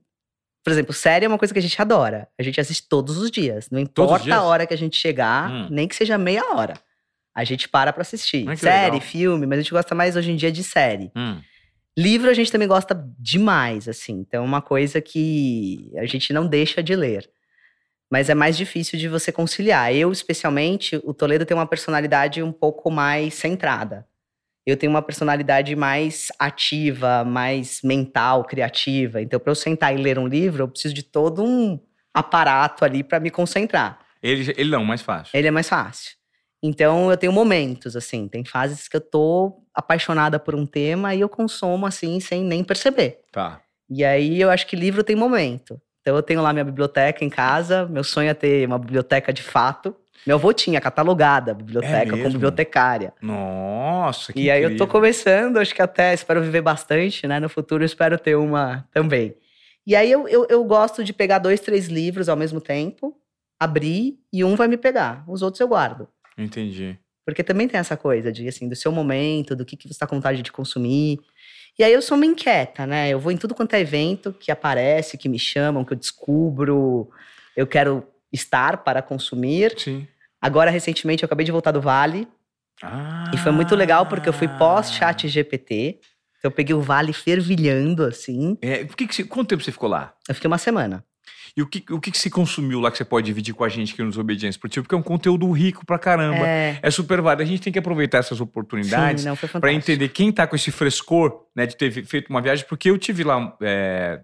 [0.64, 2.28] por exemplo, série é uma coisa que a gente adora.
[2.38, 3.70] A gente assiste todos os dias.
[3.70, 5.68] Não importa a hora que a gente chegar, hum.
[5.70, 6.74] nem que seja meia hora.
[7.34, 8.44] A gente para pra assistir.
[8.56, 9.00] série, legal.
[9.00, 11.12] filme, mas a gente gosta mais hoje em dia de série.
[11.14, 11.40] Hum.
[11.96, 14.14] Livro a gente também gosta demais, assim.
[14.14, 17.30] Então, é uma coisa que a gente não deixa de ler.
[18.10, 19.94] Mas é mais difícil de você conciliar.
[19.94, 24.06] Eu, especialmente, o Toledo tem uma personalidade um pouco mais centrada
[24.66, 29.22] eu tenho uma personalidade mais ativa, mais mental, criativa.
[29.22, 31.78] Então, para eu sentar e ler um livro, eu preciso de todo um
[32.12, 34.00] aparato ali para me concentrar.
[34.20, 35.30] Ele, ele não, mais fácil.
[35.38, 36.16] Ele é mais fácil.
[36.60, 41.20] Então, eu tenho momentos, assim, tem fases que eu tô apaixonada por um tema e
[41.20, 43.20] eu consumo, assim, sem nem perceber.
[43.30, 43.60] Tá.
[43.88, 45.80] E aí, eu acho que livro tem momento.
[46.00, 49.42] Então, eu tenho lá minha biblioteca em casa, meu sonho é ter uma biblioteca de
[49.42, 49.94] fato.
[50.26, 53.14] Meu avô tinha catalogada a biblioteca é como bibliotecária.
[53.22, 57.38] Nossa, que E aí eu tô começando, acho que até espero viver bastante, né?
[57.38, 59.36] No futuro eu espero ter uma também.
[59.86, 63.16] E aí eu, eu, eu gosto de pegar dois, três livros ao mesmo tempo,
[63.58, 65.24] abrir e um vai me pegar.
[65.28, 66.08] Os outros eu guardo.
[66.36, 66.98] Entendi.
[67.24, 70.06] Porque também tem essa coisa de, assim, do seu momento, do que, que você está
[70.06, 71.20] com vontade de consumir.
[71.78, 73.08] E aí eu sou uma inquieta, né?
[73.08, 77.10] Eu vou em tudo quanto é evento que aparece, que me chamam, que eu descubro.
[77.56, 79.74] Eu quero estar para consumir.
[79.78, 80.06] Sim.
[80.46, 82.28] Agora, recentemente, eu acabei de voltar do Vale.
[82.80, 83.32] Ah.
[83.34, 85.98] E foi muito legal, porque eu fui pós-chat GPT.
[86.38, 88.56] Então, eu peguei o Vale fervilhando, assim.
[88.62, 90.14] É, por que que quanto tempo você ficou lá?
[90.28, 91.04] Eu fiquei uma semana.
[91.56, 93.68] E o que, o que, que se consumiu lá que você pode dividir com a
[93.68, 94.84] gente aqui nos Obediência Esportiva?
[94.84, 96.46] Porque é um conteúdo rico pra caramba.
[96.46, 97.42] É, é super válido.
[97.42, 99.24] A gente tem que aproveitar essas oportunidades
[99.58, 102.64] para entender quem tá com esse frescor né, de ter feito uma viagem.
[102.68, 104.20] Porque eu tive lá, é,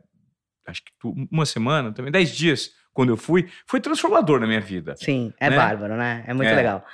[0.69, 0.93] acho que
[1.33, 4.95] uma semana, também, dez dias quando eu fui, foi transformador na minha vida.
[4.97, 5.57] Sim, é né?
[5.57, 6.25] bárbaro, né?
[6.27, 6.55] É muito é.
[6.55, 6.85] legal.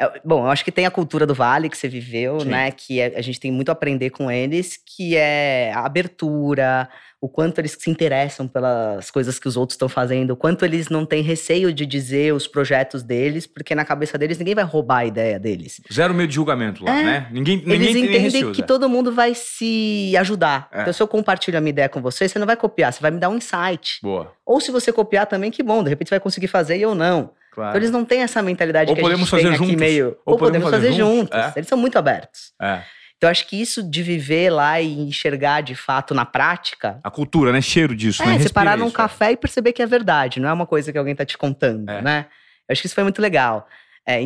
[0.00, 2.48] É, bom, eu acho que tem a cultura do Vale que você viveu, Sim.
[2.48, 2.70] né?
[2.70, 6.88] Que é, a gente tem muito a aprender com eles, que é a abertura,
[7.20, 10.88] o quanto eles se interessam pelas coisas que os outros estão fazendo, o quanto eles
[10.88, 15.00] não têm receio de dizer os projetos deles, porque na cabeça deles ninguém vai roubar
[15.00, 15.82] a ideia deles.
[15.92, 17.04] Zero meio de julgamento lá, é.
[17.04, 17.28] né?
[17.30, 20.70] Ninguém, ninguém eles entendem que todo mundo vai se ajudar.
[20.72, 20.80] É.
[20.80, 23.10] Então, se eu compartilho a minha ideia com você, você não vai copiar, você vai
[23.10, 23.98] me dar um insight.
[24.02, 24.32] Boa.
[24.46, 26.94] Ou se você copiar também, que bom, de repente você vai conseguir fazer e eu
[26.94, 27.32] não.
[27.50, 27.70] Claro.
[27.70, 30.16] Então eles não têm essa mentalidade ou que a gente tem aqui meio.
[30.24, 31.36] Ou, ou podemos, podemos, fazer, fazer juntos.
[31.36, 31.56] juntos.
[31.56, 31.58] É.
[31.58, 32.52] Eles são muito abertos.
[32.60, 32.82] É.
[33.20, 36.98] Então, acho que isso de viver lá e enxergar de fato na prática.
[37.04, 37.60] A cultura, né?
[37.60, 38.38] Cheiro disso, é, né?
[38.38, 41.14] Você parar num café e perceber que é verdade, não é uma coisa que alguém
[41.14, 42.00] tá te contando, é.
[42.00, 42.26] né?
[42.66, 43.68] Eu acho que isso foi muito legal.
[44.06, 44.20] É,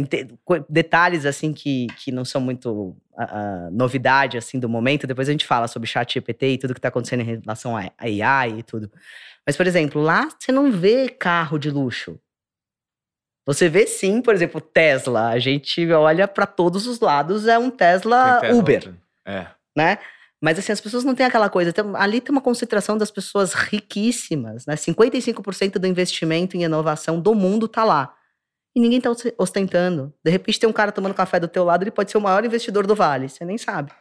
[0.68, 5.08] detalhes assim que, que não são muito uh, novidade assim do momento.
[5.08, 7.90] Depois a gente fala sobre chat GPT e tudo que está acontecendo em relação a
[7.98, 8.88] AI e tudo.
[9.44, 12.16] Mas, por exemplo, lá você não vê carro de luxo.
[13.46, 15.28] Você vê sim, por exemplo, Tesla.
[15.28, 18.94] A gente olha para todos os lados, é um Tesla, Tesla Uber.
[19.26, 19.46] É.
[19.76, 19.98] Né?
[20.42, 21.72] Mas assim, as pessoas não têm aquela coisa.
[21.72, 24.74] Tem, ali tem uma concentração das pessoas riquíssimas, né?
[24.74, 28.14] 55% do investimento em inovação do mundo tá lá.
[28.76, 30.12] E ninguém tá ostentando.
[30.22, 32.44] De repente tem um cara tomando café do teu lado, ele pode ser o maior
[32.44, 33.92] investidor do Vale, você nem sabe.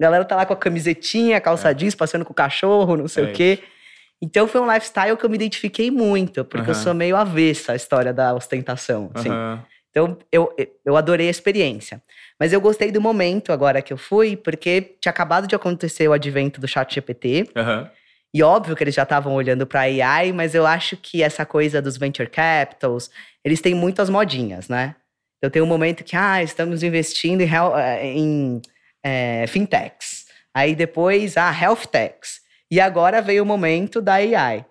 [0.00, 1.74] A galera tá lá com a camisetinha, calça é.
[1.74, 3.58] jeans, passeando com o cachorro, não sei é o quê.
[3.62, 3.75] Isso.
[4.22, 6.76] Então foi um lifestyle que eu me identifiquei muito, porque uhum.
[6.76, 9.30] eu sou meio avessa à história da ostentação, assim.
[9.30, 9.58] Uhum.
[9.90, 10.54] Então eu,
[10.84, 12.02] eu adorei a experiência.
[12.38, 16.12] Mas eu gostei do momento agora que eu fui, porque tinha acabado de acontecer o
[16.12, 17.48] advento do chat GPT.
[17.56, 17.88] Uhum.
[18.34, 21.80] E óbvio que eles já estavam olhando para AI, mas eu acho que essa coisa
[21.80, 23.10] dos venture capitals,
[23.42, 24.94] eles têm muitas modinhas, né?
[25.40, 28.60] Eu tenho um momento que, ah, estamos investindo em, eh, em
[29.02, 30.26] é, fintechs.
[30.52, 32.40] Aí depois, ah, health techs.
[32.70, 34.64] E agora veio o momento da AI.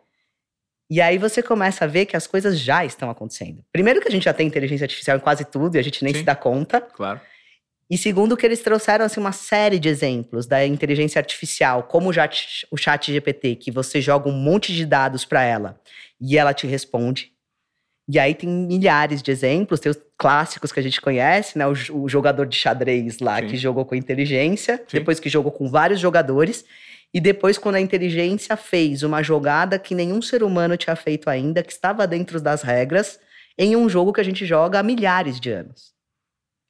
[0.89, 3.63] E aí você começa a ver que as coisas já estão acontecendo.
[3.71, 6.13] Primeiro que a gente já tem inteligência artificial em quase tudo e a gente nem
[6.13, 6.19] Sim.
[6.19, 6.79] se dá conta.
[6.79, 7.19] Claro.
[7.89, 12.77] E segundo que eles trouxeram assim, uma série de exemplos da inteligência artificial, como o
[12.77, 15.79] chat GPT, que você joga um monte de dados para ela
[16.19, 17.31] e ela te responde.
[18.07, 19.79] E aí tem milhares de exemplos.
[19.79, 21.65] Tem clássicos que a gente conhece, né?
[21.67, 21.73] O,
[22.03, 23.47] o jogador de xadrez lá Sim.
[23.47, 24.97] que jogou com inteligência, Sim.
[24.97, 26.65] depois que jogou com vários jogadores,
[27.15, 31.63] e depois quando a inteligência fez uma jogada que nenhum ser humano tinha feito ainda,
[31.63, 33.17] que estava dentro das regras,
[33.57, 35.93] em um jogo que a gente joga há milhares de anos.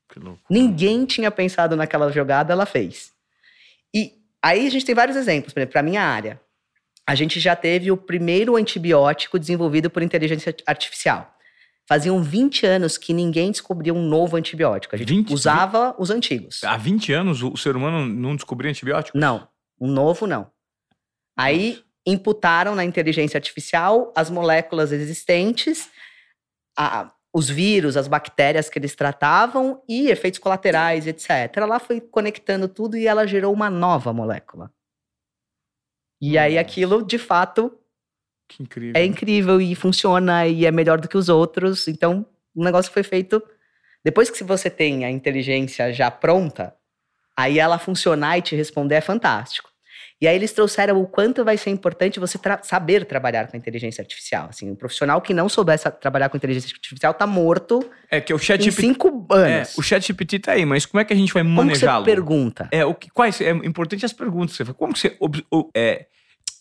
[0.07, 0.39] Que louco.
[0.47, 3.11] Ninguém tinha pensado naquela jogada, ela fez.
[3.91, 6.39] E aí a gente tem vários exemplos, por exemplo, para minha área.
[7.07, 11.35] A gente já teve o primeiro antibiótico desenvolvido por inteligência artificial.
[11.87, 14.93] Faziam 20 anos que ninguém descobria um novo antibiótico.
[14.93, 15.33] A gente 20?
[15.33, 16.63] usava os antigos.
[16.63, 19.17] Há 20 anos o o ser humano não descobriu antibiótico?
[19.17, 19.47] Não,
[19.79, 20.51] um novo não.
[21.37, 25.89] Aí imputaram na inteligência artificial as moléculas existentes,
[26.77, 31.57] a- os vírus, as bactérias que eles tratavam e efeitos colaterais, etc.
[31.57, 34.71] Ela foi conectando tudo e ela gerou uma nova molécula.
[36.21, 36.61] E aí Nossa.
[36.61, 37.77] aquilo, de fato,
[38.59, 38.93] incrível.
[38.95, 41.87] é incrível e funciona e é melhor do que os outros.
[41.89, 43.43] Então, o negócio foi feito.
[44.03, 46.73] Depois que você tem a inteligência já pronta,
[47.37, 49.69] aí ela funcionar e te responder é fantástico.
[50.21, 53.59] E aí eles trouxeram o quanto vai ser importante você tra- saber trabalhar com a
[53.59, 54.47] inteligência artificial.
[54.49, 57.79] Assim, um profissional que não soubesse trabalhar com inteligência artificial tá morto
[58.09, 58.81] É que o em chat GPT.
[58.81, 59.77] cinco É, anos.
[59.77, 61.85] o chat GPT tá aí, mas como é que a gente vai Como que você
[61.85, 62.05] manejá-lo?
[62.05, 62.69] pergunta?
[62.71, 64.57] É, o que, quais, é importante as perguntas.
[64.77, 65.17] Como que você
[65.51, 66.05] o- é,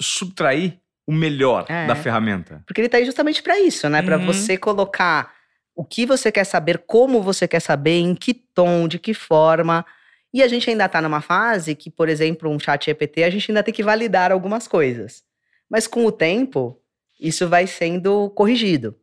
[0.03, 1.87] subtrair o melhor É.
[1.87, 2.63] da ferramenta?
[2.67, 4.03] Porque ele tá aí justamente para isso, né?
[4.03, 4.27] Para Uhum.
[4.27, 5.33] você colocar
[5.77, 9.85] o que você quer saber, como você quer saber, em que tom, de que forma.
[10.35, 13.51] E a gente ainda tá numa fase que, por exemplo, um chat GPT, a gente
[13.53, 15.23] ainda tem que validar algumas coisas.
[15.71, 16.77] Mas com o tempo,
[17.21, 18.97] isso vai sendo corrigido.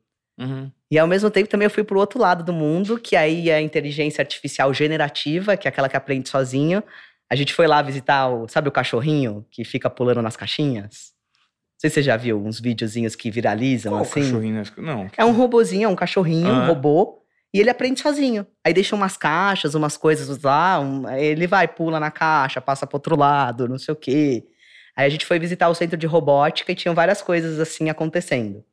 [0.89, 3.55] E ao mesmo tempo também eu fui pro outro lado do mundo, que aí é
[3.55, 6.83] a inteligência artificial generativa, que é aquela que aprende sozinho.
[7.29, 11.11] A gente foi lá visitar o, sabe o cachorrinho que fica pulando nas caixinhas?
[11.33, 14.21] Não sei se você já viu uns videozinhos que viralizam Qual assim.
[14.21, 14.63] cachorrinho?
[14.77, 15.07] Não.
[15.15, 16.67] É um robozinho, é um cachorrinho, um Ah.
[16.67, 17.20] robô,
[17.53, 18.45] e ele aprende sozinho.
[18.65, 22.97] Aí deixa umas caixas, umas coisas lá, um- ele vai, pula na caixa, passa pro
[22.97, 24.47] outro lado, não sei o quê.
[24.95, 28.63] Aí a gente foi visitar o centro de robótica e tinham várias coisas assim acontecendo.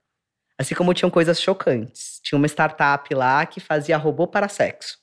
[0.58, 2.20] Assim como tinham coisas chocantes.
[2.22, 4.98] Tinha uma startup lá que fazia robô para sexo.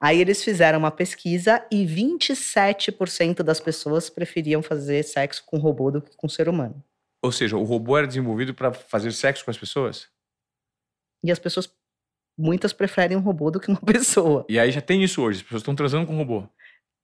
[0.00, 6.02] Aí eles fizeram uma pesquisa e 27% das pessoas preferiam fazer sexo com robô do
[6.02, 6.82] que com ser humano.
[7.22, 10.08] Ou seja, o robô era desenvolvido para fazer sexo com as pessoas?
[11.24, 11.70] E as pessoas,
[12.38, 14.44] muitas preferem um robô do que uma pessoa.
[14.48, 16.44] E aí já tem isso hoje, as pessoas estão transando com robô.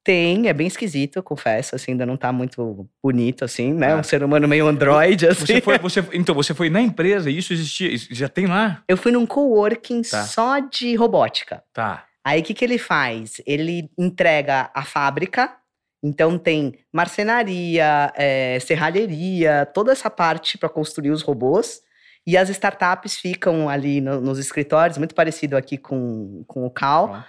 [0.05, 3.93] Tem, é bem esquisito, eu confesso, assim, ainda não tá muito bonito, assim, né?
[3.93, 3.99] Ah.
[3.99, 5.47] Um ser humano meio android, assim.
[5.47, 8.83] Você foi, você, então, você foi na empresa e isso existia, isso já tem lá?
[8.89, 10.25] Eu fui num coworking Tá.
[10.25, 11.63] só de robótica.
[11.73, 12.05] Tá.
[12.25, 13.41] Aí, o que que ele faz?
[13.47, 15.55] Ele entrega a fábrica,
[16.03, 21.81] então tem marcenaria, eh, serralheria, toda essa parte para construir os robôs.
[22.27, 27.11] E as startups ficam ali no- nos escritórios, muito parecido aqui com, com o Cal.
[27.11, 27.23] Ó.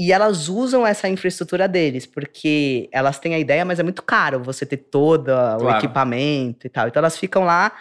[0.00, 4.42] E elas usam essa infraestrutura deles, porque elas têm a ideia, mas é muito caro
[4.42, 5.78] você ter todo o Claro.
[5.78, 6.86] equipamento e tal.
[6.88, 7.72] Então elas ficam lá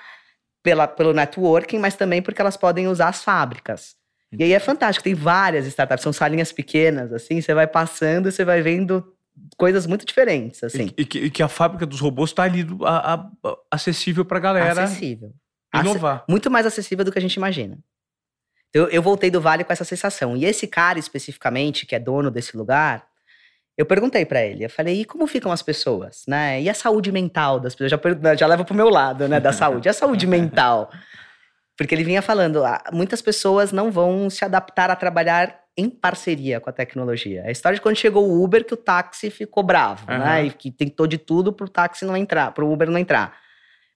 [0.63, 3.95] pela, pelo networking, mas também porque elas podem usar as fábricas.
[4.38, 8.31] E aí é fantástico, tem várias startups, são salinhas pequenas, assim, você vai passando e
[8.31, 9.13] você vai vendo
[9.55, 10.91] coisas muito diferentes, assim.
[10.97, 14.38] E, e que, e que a fábrica dos robôs está ali a- a- acessível para
[14.38, 15.31] a galera acessível.
[15.74, 16.24] Inovar.
[16.30, 17.78] muito mais acessível do que a gente imagina.
[18.70, 20.36] Então, eu, voltei do Vale com essa sensação.
[20.36, 23.05] E esse cara especificamente, que é dono desse lugar,
[23.78, 24.65] eu perguntei pra ele.
[24.65, 26.61] Eu falei, e como ficam as pessoas, né?
[26.61, 27.91] E a saúde mental das pessoas?
[27.91, 29.88] Já, per- já leva pro meu lado, né, da saúde.
[29.88, 30.91] E a saúde mental?
[31.78, 36.59] Porque ele vinha falando, ah, muitas pessoas não vão se adaptar a trabalhar em parceria
[36.59, 37.43] com a tecnologia.
[37.45, 40.18] A história de quando chegou o Uber que o táxi ficou bravo, Aham.
[40.20, 40.45] né?
[40.45, 43.38] E que tentou de tudo pro táxi não entrar, pro Uber não entrar.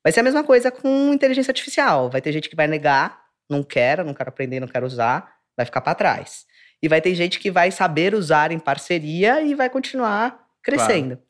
[0.04, 2.10] Vai ser a mesma coisa com inteligência artificial.
[2.10, 5.66] Vai ter gente que vai negar, não quero, não quero aprender, não quero usar, vai
[5.66, 6.46] ficar para trás.
[6.82, 11.22] E vai ter gente que vai saber usar em parceria e vai continuar crescendo.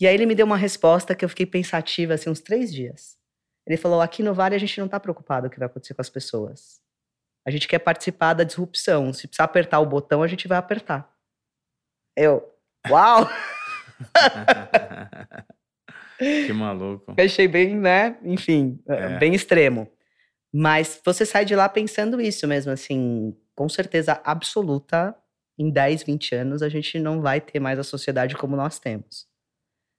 [0.00, 3.16] E aí ele me deu uma resposta que eu fiquei pensativa assim uns três dias.
[3.66, 5.94] Ele falou: aqui no Vale a gente não está preocupado com o que vai acontecer
[5.94, 6.80] com as pessoas.
[7.46, 9.12] A gente quer participar da disrupção.
[9.12, 11.12] Se precisar apertar o botão, a gente vai apertar.
[12.16, 12.48] Eu,
[12.88, 13.28] uau!
[16.18, 17.14] que maluco.
[17.16, 18.16] Eu achei bem, né?
[18.24, 19.18] Enfim, É.
[19.18, 19.88] bem extremo.
[20.52, 25.14] Mas você sai de lá pensando isso mesmo, assim, com certeza absoluta,
[25.58, 29.26] em 10, 20 anos a gente não vai ter mais a sociedade como nós temos.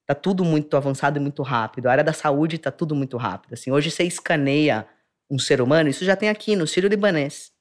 [0.05, 1.88] Tá tudo muito avançado e muito rápido.
[1.88, 3.53] A área da saúde tá tudo muito rápido.
[3.53, 4.86] Assim, hoje você escaneia
[5.30, 7.51] um ser humano, isso já tem aqui no Sírio Libanês.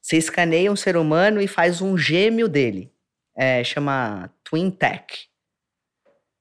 [0.00, 2.92] Você escaneia um ser humano e faz um gêmeo dele.
[3.36, 5.28] É, chama Twin Tech.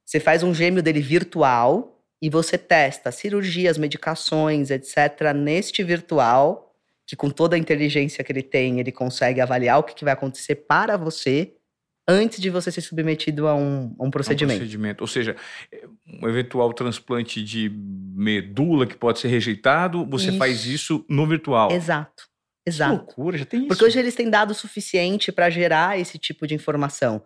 [0.06, 6.74] Você faz um gêmeo dele virtual e você testa cirurgias, medicações, etc., neste virtual,
[7.06, 10.56] que com toda a inteligência que ele tem, ele consegue avaliar o que, vai acontecer
[10.56, 11.54] para você
[12.08, 14.56] antes de você ser submetido a um, a um procedimento.
[14.56, 15.02] Um procedimento.
[15.02, 15.36] Ou seja,
[16.22, 20.38] um eventual transplante de medula que pode ser rejeitado, você isso.
[20.38, 21.72] faz isso no virtual.
[21.72, 22.24] Exato.
[22.66, 22.94] Exato.
[22.94, 23.68] Que loucura, já tem isso.
[23.68, 27.22] Porque hoje eles têm dado suficiente para gerar esse tipo de informação.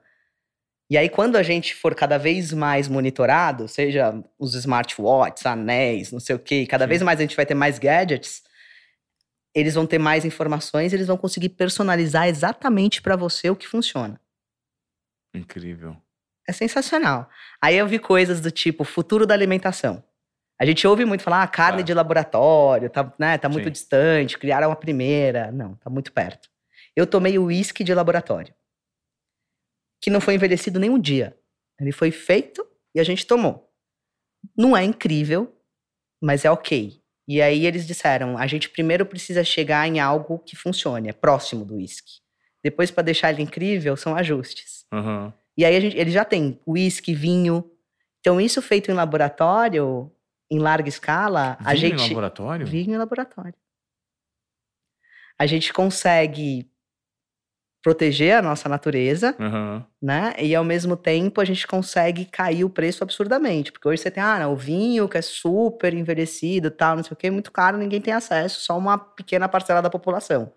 [0.90, 6.20] E aí, quando a gente for cada vez mais monitorado, seja os smartwatches, anéis, não
[6.20, 6.90] sei o quê, cada Sim.
[6.90, 8.42] vez mais a gente vai ter mais gadgets,
[9.54, 14.20] eles vão ter mais informações, eles vão conseguir personalizar exatamente para você o que funciona.
[15.34, 15.98] Incrível.
[16.48, 17.30] É sensacional.
[17.62, 20.02] Aí eu vi coisas do tipo futuro da alimentação.
[20.60, 23.72] A gente ouve muito falar, ah, carne de laboratório, tá, né, tá muito Sim.
[23.72, 25.52] distante, criaram a primeira.
[25.52, 26.50] Não, tá muito perto.
[26.96, 28.54] Eu tomei o uísque de laboratório
[30.02, 31.38] que não foi envelhecido nem um dia.
[31.80, 33.72] Ele foi feito e a gente tomou.
[34.56, 35.56] Não é incrível,
[36.22, 37.02] mas é ok.
[37.28, 41.66] E aí eles disseram: a gente primeiro precisa chegar em algo que funcione, é próximo
[41.66, 42.22] do uísque.
[42.64, 44.86] Depois, para deixar ele incrível, são ajustes.
[44.94, 45.32] Uhum.
[45.58, 47.70] E aí a gente, ele já tem uísque, vinho.
[48.20, 50.12] Então, isso feito em laboratório,
[50.50, 51.96] em larga escala, vinho a gente.
[51.96, 52.68] Vinho em laboratório?
[52.68, 53.54] Vinho em laboratório.
[55.40, 56.70] A gente consegue
[57.82, 59.84] proteger a nossa natureza, uhum.
[60.02, 60.34] né?
[60.40, 63.72] E ao mesmo tempo a gente consegue cair o preço absurdamente.
[63.72, 67.14] Porque hoje você tem, ah, não, o vinho que é super envelhecido tal, não sei
[67.14, 70.52] o que, muito caro, ninguém tem acesso, só uma pequena parcela da população.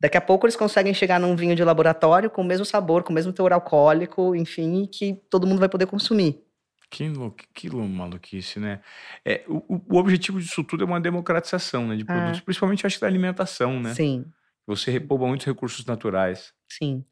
[0.00, 3.10] Daqui a pouco eles conseguem chegar num vinho de laboratório com o mesmo sabor, com
[3.10, 6.42] o mesmo teor alcoólico, enfim, que todo mundo vai poder consumir.
[6.90, 7.10] Que,
[7.54, 8.80] que maluquice, né?
[9.24, 12.42] É, o, o objetivo disso tudo é uma democratização né, de produtos, é.
[12.42, 13.94] principalmente acho que da alimentação, né?
[13.94, 14.26] Sim.
[14.66, 16.52] Você repouba muitos recursos naturais.
[16.70, 17.04] Sim.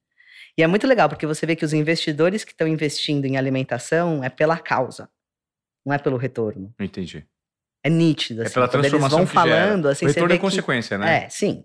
[0.56, 4.22] E é muito legal, porque você vê que os investidores que estão investindo em alimentação
[4.22, 5.08] é pela causa,
[5.84, 6.74] não é pelo retorno.
[6.78, 7.26] Entendi.
[7.82, 8.42] É nítido.
[8.42, 11.04] É assim, é pela transformação eles vão falando, assim, o retorno é consequência, que...
[11.04, 11.24] né?
[11.24, 11.64] É, sim.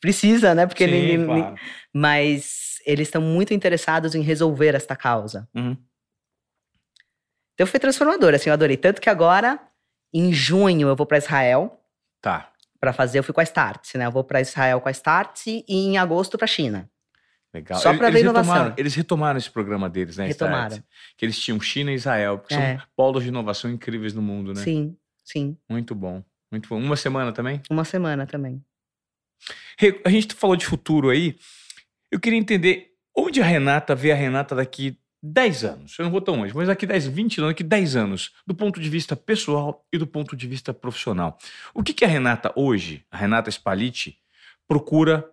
[0.00, 0.66] Precisa, né?
[0.66, 1.24] Porque sim, ninguém...
[1.26, 1.56] claro.
[1.94, 5.48] Mas eles estão muito interessados em resolver esta causa.
[5.54, 5.76] Uhum.
[7.54, 8.76] Então foi transformador, assim, eu adorei.
[8.76, 9.60] Tanto que agora,
[10.14, 11.82] em junho, eu vou para Israel.
[12.22, 12.49] Tá
[12.80, 14.06] para fazer, eu fui com a Startse, né?
[14.06, 16.90] Eu vou para Israel com a Startse e em agosto para China.
[17.52, 17.78] Legal.
[17.78, 18.52] Só para ver inovação.
[18.54, 20.26] Retomaram, eles retomaram esse programa deles, né?
[20.26, 20.68] Retomaram.
[20.68, 22.78] Startse, que eles tinham China e Israel, que é.
[22.78, 24.62] são polos de inovação incríveis no mundo, né?
[24.62, 25.56] Sim, sim.
[25.68, 26.80] Muito bom, muito bom.
[26.80, 27.60] Uma semana também?
[27.68, 28.64] Uma semana também.
[30.04, 31.36] A gente falou de futuro aí.
[32.10, 36.20] Eu queria entender onde a Renata vê a Renata daqui 10 anos, eu não vou
[36.20, 39.86] tão longe, mas daqui 10, 20 anos, daqui 10 anos, do ponto de vista pessoal
[39.92, 41.36] e do ponto de vista profissional.
[41.74, 44.18] O que, que a Renata hoje, a Renata Spaliti,
[44.66, 45.28] procura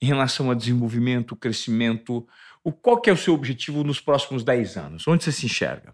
[0.00, 2.26] em relação a desenvolvimento, crescimento?
[2.62, 5.08] O, qual que é o seu objetivo nos próximos 10 anos?
[5.08, 5.92] Onde você se enxerga?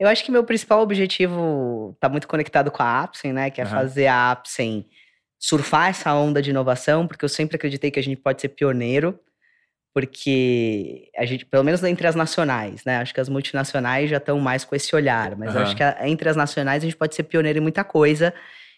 [0.00, 3.50] Eu acho que meu principal objetivo está muito conectado com a Apsen, né?
[3.50, 3.70] Que é uhum.
[3.70, 4.84] fazer a Apsen
[5.38, 9.18] surfar essa onda de inovação, porque eu sempre acreditei que a gente pode ser pioneiro
[9.94, 12.98] porque a gente, pelo menos entre as nacionais, né?
[12.98, 15.62] Acho que as multinacionais já estão mais com esse olhar, mas uhum.
[15.62, 18.32] acho que entre as nacionais a gente pode ser pioneiro em muita coisa.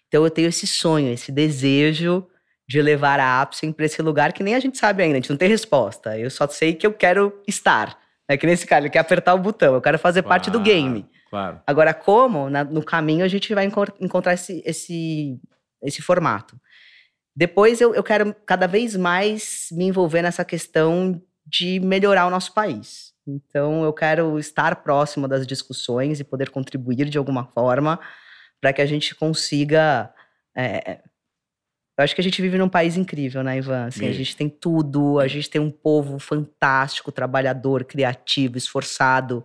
[0.09, 2.27] Então eu tenho esse sonho, esse desejo
[2.69, 5.31] de levar a Apsen para esse lugar que nem a gente sabe ainda, a gente
[5.31, 6.19] não tem resposta.
[6.19, 7.99] Eu só sei que eu quero estar.
[8.27, 10.59] É que nesse cara, ele quer apertar o botão, eu quero fazer claro, parte do
[10.59, 11.07] game.
[11.29, 11.61] Claro.
[11.67, 12.49] Agora, como?
[12.49, 13.69] Na, no caminho a gente vai
[14.01, 15.39] encontrar esse, esse,
[15.83, 16.59] esse formato.
[17.37, 22.53] Depois eu, eu quero cada vez mais me envolver nessa questão de melhorar o nosso
[22.53, 23.13] país.
[23.27, 27.99] Então eu quero estar próximo das discussões e poder contribuir de alguma forma
[28.61, 30.13] para que a gente consiga.
[30.57, 31.01] É,
[31.99, 33.87] eu acho que a gente vive num país incrível, né, Ivan?
[33.87, 39.45] Assim, a gente tem tudo, a gente tem um povo fantástico, trabalhador, criativo, esforçado.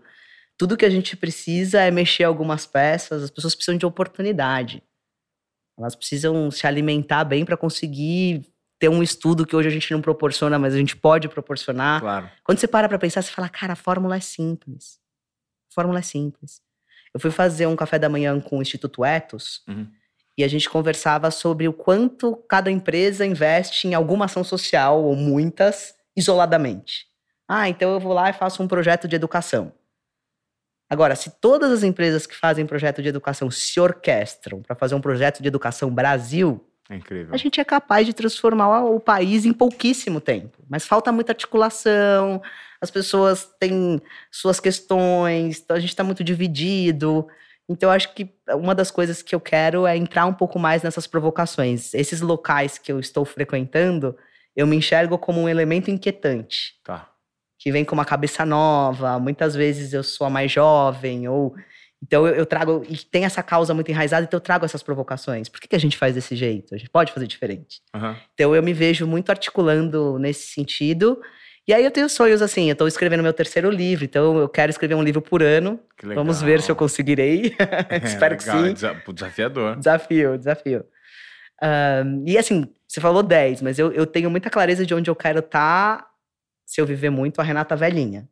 [0.57, 4.83] Tudo que a gente precisa é mexer algumas peças, as pessoas precisam de oportunidade.
[5.79, 8.45] Elas precisam se alimentar bem para conseguir
[8.77, 12.01] ter um estudo que hoje a gente não proporciona, mas a gente pode proporcionar.
[12.01, 12.29] Claro.
[12.43, 14.99] Quando você para para pensar, você fala, cara, a fórmula é simples.
[15.71, 16.61] A fórmula é simples.
[17.13, 19.87] Eu fui fazer um café da manhã com o Instituto Etos uhum.
[20.37, 25.15] e a gente conversava sobre o quanto cada empresa investe em alguma ação social, ou
[25.15, 27.07] muitas, isoladamente.
[27.47, 29.73] Ah, então eu vou lá e faço um projeto de educação.
[30.89, 35.01] Agora, se todas as empresas que fazem projeto de educação se orquestram para fazer um
[35.01, 37.31] projeto de educação Brasil, é incrível.
[37.31, 40.57] a gente é capaz de transformar o país em pouquíssimo tempo.
[40.67, 42.41] Mas falta muita articulação,
[42.81, 47.27] as pessoas têm suas questões, então a gente está muito dividido.
[47.69, 50.81] Então, eu acho que uma das coisas que eu quero é entrar um pouco mais
[50.81, 51.93] nessas provocações.
[51.93, 54.17] Esses locais que eu estou frequentando,
[54.55, 56.73] eu me enxergo como um elemento inquietante.
[56.83, 57.07] Tá
[57.59, 59.19] que vem com uma cabeça nova.
[59.19, 61.53] Muitas vezes eu sou a mais jovem, ou
[62.01, 65.49] Então eu, eu, trago, e tem essa causa muito enraizada, então eu trago essas provocações.
[65.49, 66.73] Por que, que a gente faz desse jeito?
[66.73, 67.81] A gente pode fazer diferente.
[67.93, 68.15] Uhum.
[68.33, 71.21] Então eu me vejo muito articulando nesse sentido.
[71.67, 74.71] E aí eu tenho sonhos assim, eu estou escrevendo meu terceiro livro, então eu quero
[74.71, 75.79] escrever um livro por ano.
[76.01, 77.53] Vamos ver se eu conseguirei.
[77.89, 78.63] É, Espero legal.
[78.63, 79.13] que sim.
[79.13, 79.75] Desafiador.
[79.75, 80.85] Desafio, desafio.
[81.61, 85.15] Um, e assim, você falou 10, mas eu, eu tenho muita clareza de onde eu
[85.15, 86.08] quero estar tá,
[86.69, 88.29] se eu viver muito a Renata velhinha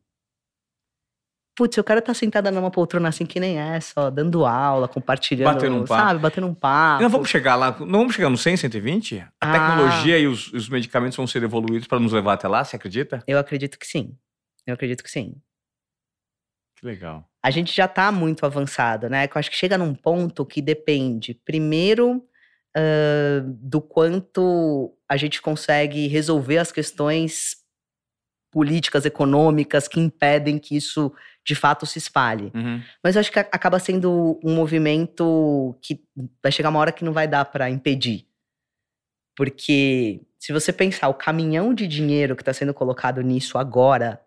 [1.58, 5.74] putz, eu quero estar sentada numa poltrona assim que nem essa, dando aula, compartilhando, batendo
[5.74, 6.02] um papo.
[6.02, 7.02] sabe, batendo um papo.
[7.02, 9.18] não vamos chegar lá, não vamos chegar no 100, 120?
[9.18, 9.52] A ah.
[9.52, 13.24] tecnologia e os, os medicamentos vão ser evoluídos para nos levar até lá, você acredita?
[13.26, 14.16] Eu acredito que sim.
[14.64, 15.34] Eu acredito que sim.
[16.78, 17.28] Que legal.
[17.42, 19.24] A gente já está muito avançado, né?
[19.24, 22.24] Eu acho que chega num ponto que depende, primeiro,
[22.76, 27.56] uh, do quanto a gente consegue resolver as questões
[28.50, 31.12] políticas, econômicas que impedem que isso
[31.44, 32.50] de fato se espalhe.
[32.54, 32.82] Uhum.
[33.02, 36.02] Mas eu acho que acaba sendo um movimento que
[36.42, 38.26] vai chegar uma hora que não vai dar para impedir.
[39.36, 44.20] Porque se você pensar o caminhão de dinheiro que está sendo colocado nisso agora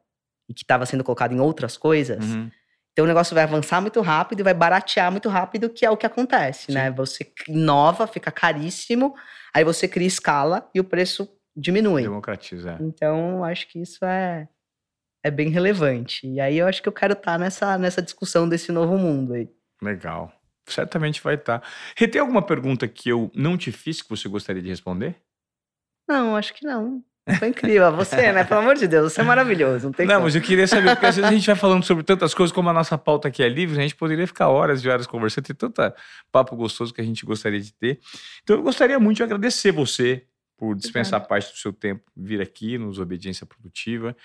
[0.50, 2.50] e que estava sendo colocado em outras coisas, uhum.
[2.92, 5.98] então o negócio vai avançar muito rápido e vai baratear muito rápido, que é o
[5.98, 6.86] que acontece, né?
[6.86, 6.90] Sim.
[6.90, 6.92] né?
[6.92, 9.14] Você inova, fica caríssimo,
[9.54, 12.04] aí você cria escala e o preço diminui.
[12.04, 12.78] Democratiza.
[12.82, 14.48] Então, acho que isso é
[15.24, 16.28] é bem relevante.
[16.28, 19.34] E aí eu acho que eu quero estar tá nessa, nessa discussão desse novo mundo
[19.34, 19.50] aí.
[19.82, 20.32] Legal.
[20.68, 21.60] Certamente vai estar.
[21.60, 21.68] Tá.
[21.96, 25.16] Rê, tem alguma pergunta que eu não te fiz que você gostaria de responder?
[26.08, 27.04] Não, acho que não.
[27.38, 27.92] Foi incrível.
[27.96, 28.44] Você, né?
[28.44, 29.86] Pelo amor de Deus, você é maravilhoso.
[29.86, 32.04] Não, tem não mas eu queria saber, porque às vezes a gente vai falando sobre
[32.04, 34.90] tantas coisas, como a nossa pauta aqui é livre, a gente poderia ficar horas e
[34.90, 35.82] horas conversando, tem tanto
[36.32, 38.00] papo gostoso que a gente gostaria de ter.
[38.42, 40.26] Então eu gostaria muito de agradecer você
[40.62, 44.16] por dispensar parte do seu tempo, vir aqui nos Obediência Produtiva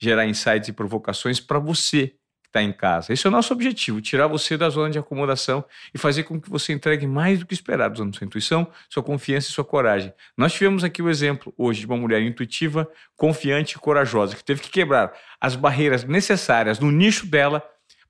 [0.00, 3.12] gerar insights e provocações para você que está em casa.
[3.12, 6.48] Esse é o nosso objetivo: tirar você da zona de acomodação e fazer com que
[6.48, 10.14] você entregue mais do que esperado, usando sua intuição, sua confiança e sua coragem.
[10.36, 14.62] Nós tivemos aqui o exemplo hoje de uma mulher intuitiva, confiante e corajosa, que teve
[14.62, 17.60] que quebrar as barreiras necessárias no nicho dela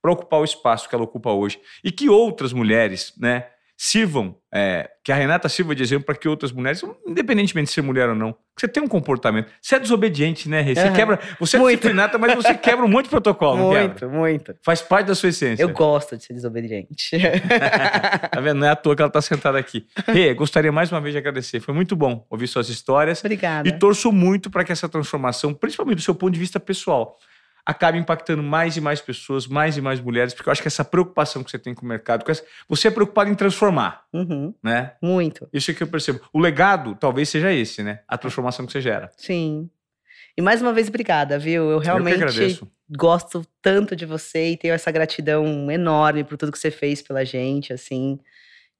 [0.03, 1.59] para ocupar o espaço que ela ocupa hoje.
[1.83, 3.47] E que outras mulheres, né?
[3.83, 7.81] Sirvam, é, que a Renata sirva de exemplo para que outras mulheres, independentemente de ser
[7.81, 9.51] mulher ou não, você tem um comportamento.
[9.59, 10.93] Você é desobediente, né, Você uhum.
[10.93, 11.18] quebra.
[11.39, 13.72] Você é disciplinada, mas você quebra um monte de protocolo.
[13.72, 14.55] Muito, muito.
[14.62, 15.62] Faz parte da sua essência.
[15.62, 17.16] Eu gosto de ser desobediente.
[18.31, 18.59] tá vendo?
[18.59, 19.87] Não é à toa que ela está sentada aqui.
[20.07, 21.59] Rê, gostaria mais uma vez de agradecer.
[21.61, 23.20] Foi muito bom ouvir suas histórias.
[23.20, 23.66] Obrigada.
[23.66, 27.16] E torço muito para que essa transformação, principalmente do seu ponto de vista pessoal,
[27.71, 30.85] acaba impactando mais e mais pessoas, mais e mais mulheres, porque eu acho que essa
[30.85, 32.25] preocupação que você tem com o mercado,
[32.68, 34.53] você é preocupado em transformar, uhum.
[34.62, 34.95] né?
[35.01, 35.49] Muito.
[35.53, 36.21] Isso é que eu percebo.
[36.33, 38.01] O legado talvez seja esse, né?
[38.09, 39.11] A transformação que você gera.
[39.16, 39.71] Sim.
[40.37, 41.71] E mais uma vez, obrigada, viu?
[41.71, 46.59] Eu realmente eu gosto tanto de você e tenho essa gratidão enorme por tudo que
[46.59, 48.18] você fez pela gente, assim.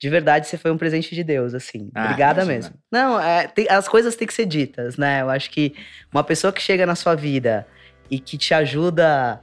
[0.01, 1.91] De verdade, você foi um presente de Deus, assim.
[1.95, 2.55] Ah, Obrigada imagina.
[2.55, 2.75] mesmo.
[2.91, 5.21] Não, é, tem, as coisas têm que ser ditas, né?
[5.21, 5.75] Eu acho que
[6.13, 7.67] uma pessoa que chega na sua vida
[8.11, 9.41] e que te ajuda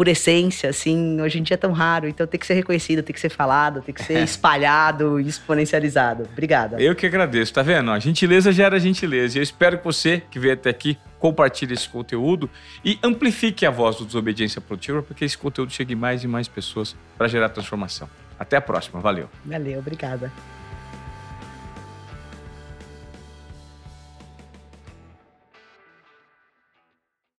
[0.00, 3.12] por essência, assim, hoje em dia é tão raro, então tem que ser reconhecido, tem
[3.12, 6.26] que ser falado, tem que ser espalhado e exponencializado.
[6.32, 6.80] Obrigada.
[6.80, 7.90] Eu que agradeço, tá vendo?
[7.90, 9.36] A gentileza gera gentileza.
[9.36, 12.48] E eu espero que você que veio até aqui compartilhe esse conteúdo
[12.82, 16.48] e amplifique a voz do Desobediência Produtiva para que esse conteúdo chegue mais e mais
[16.48, 18.08] pessoas para gerar transformação.
[18.38, 19.28] Até a próxima, valeu.
[19.44, 20.32] Valeu, obrigada.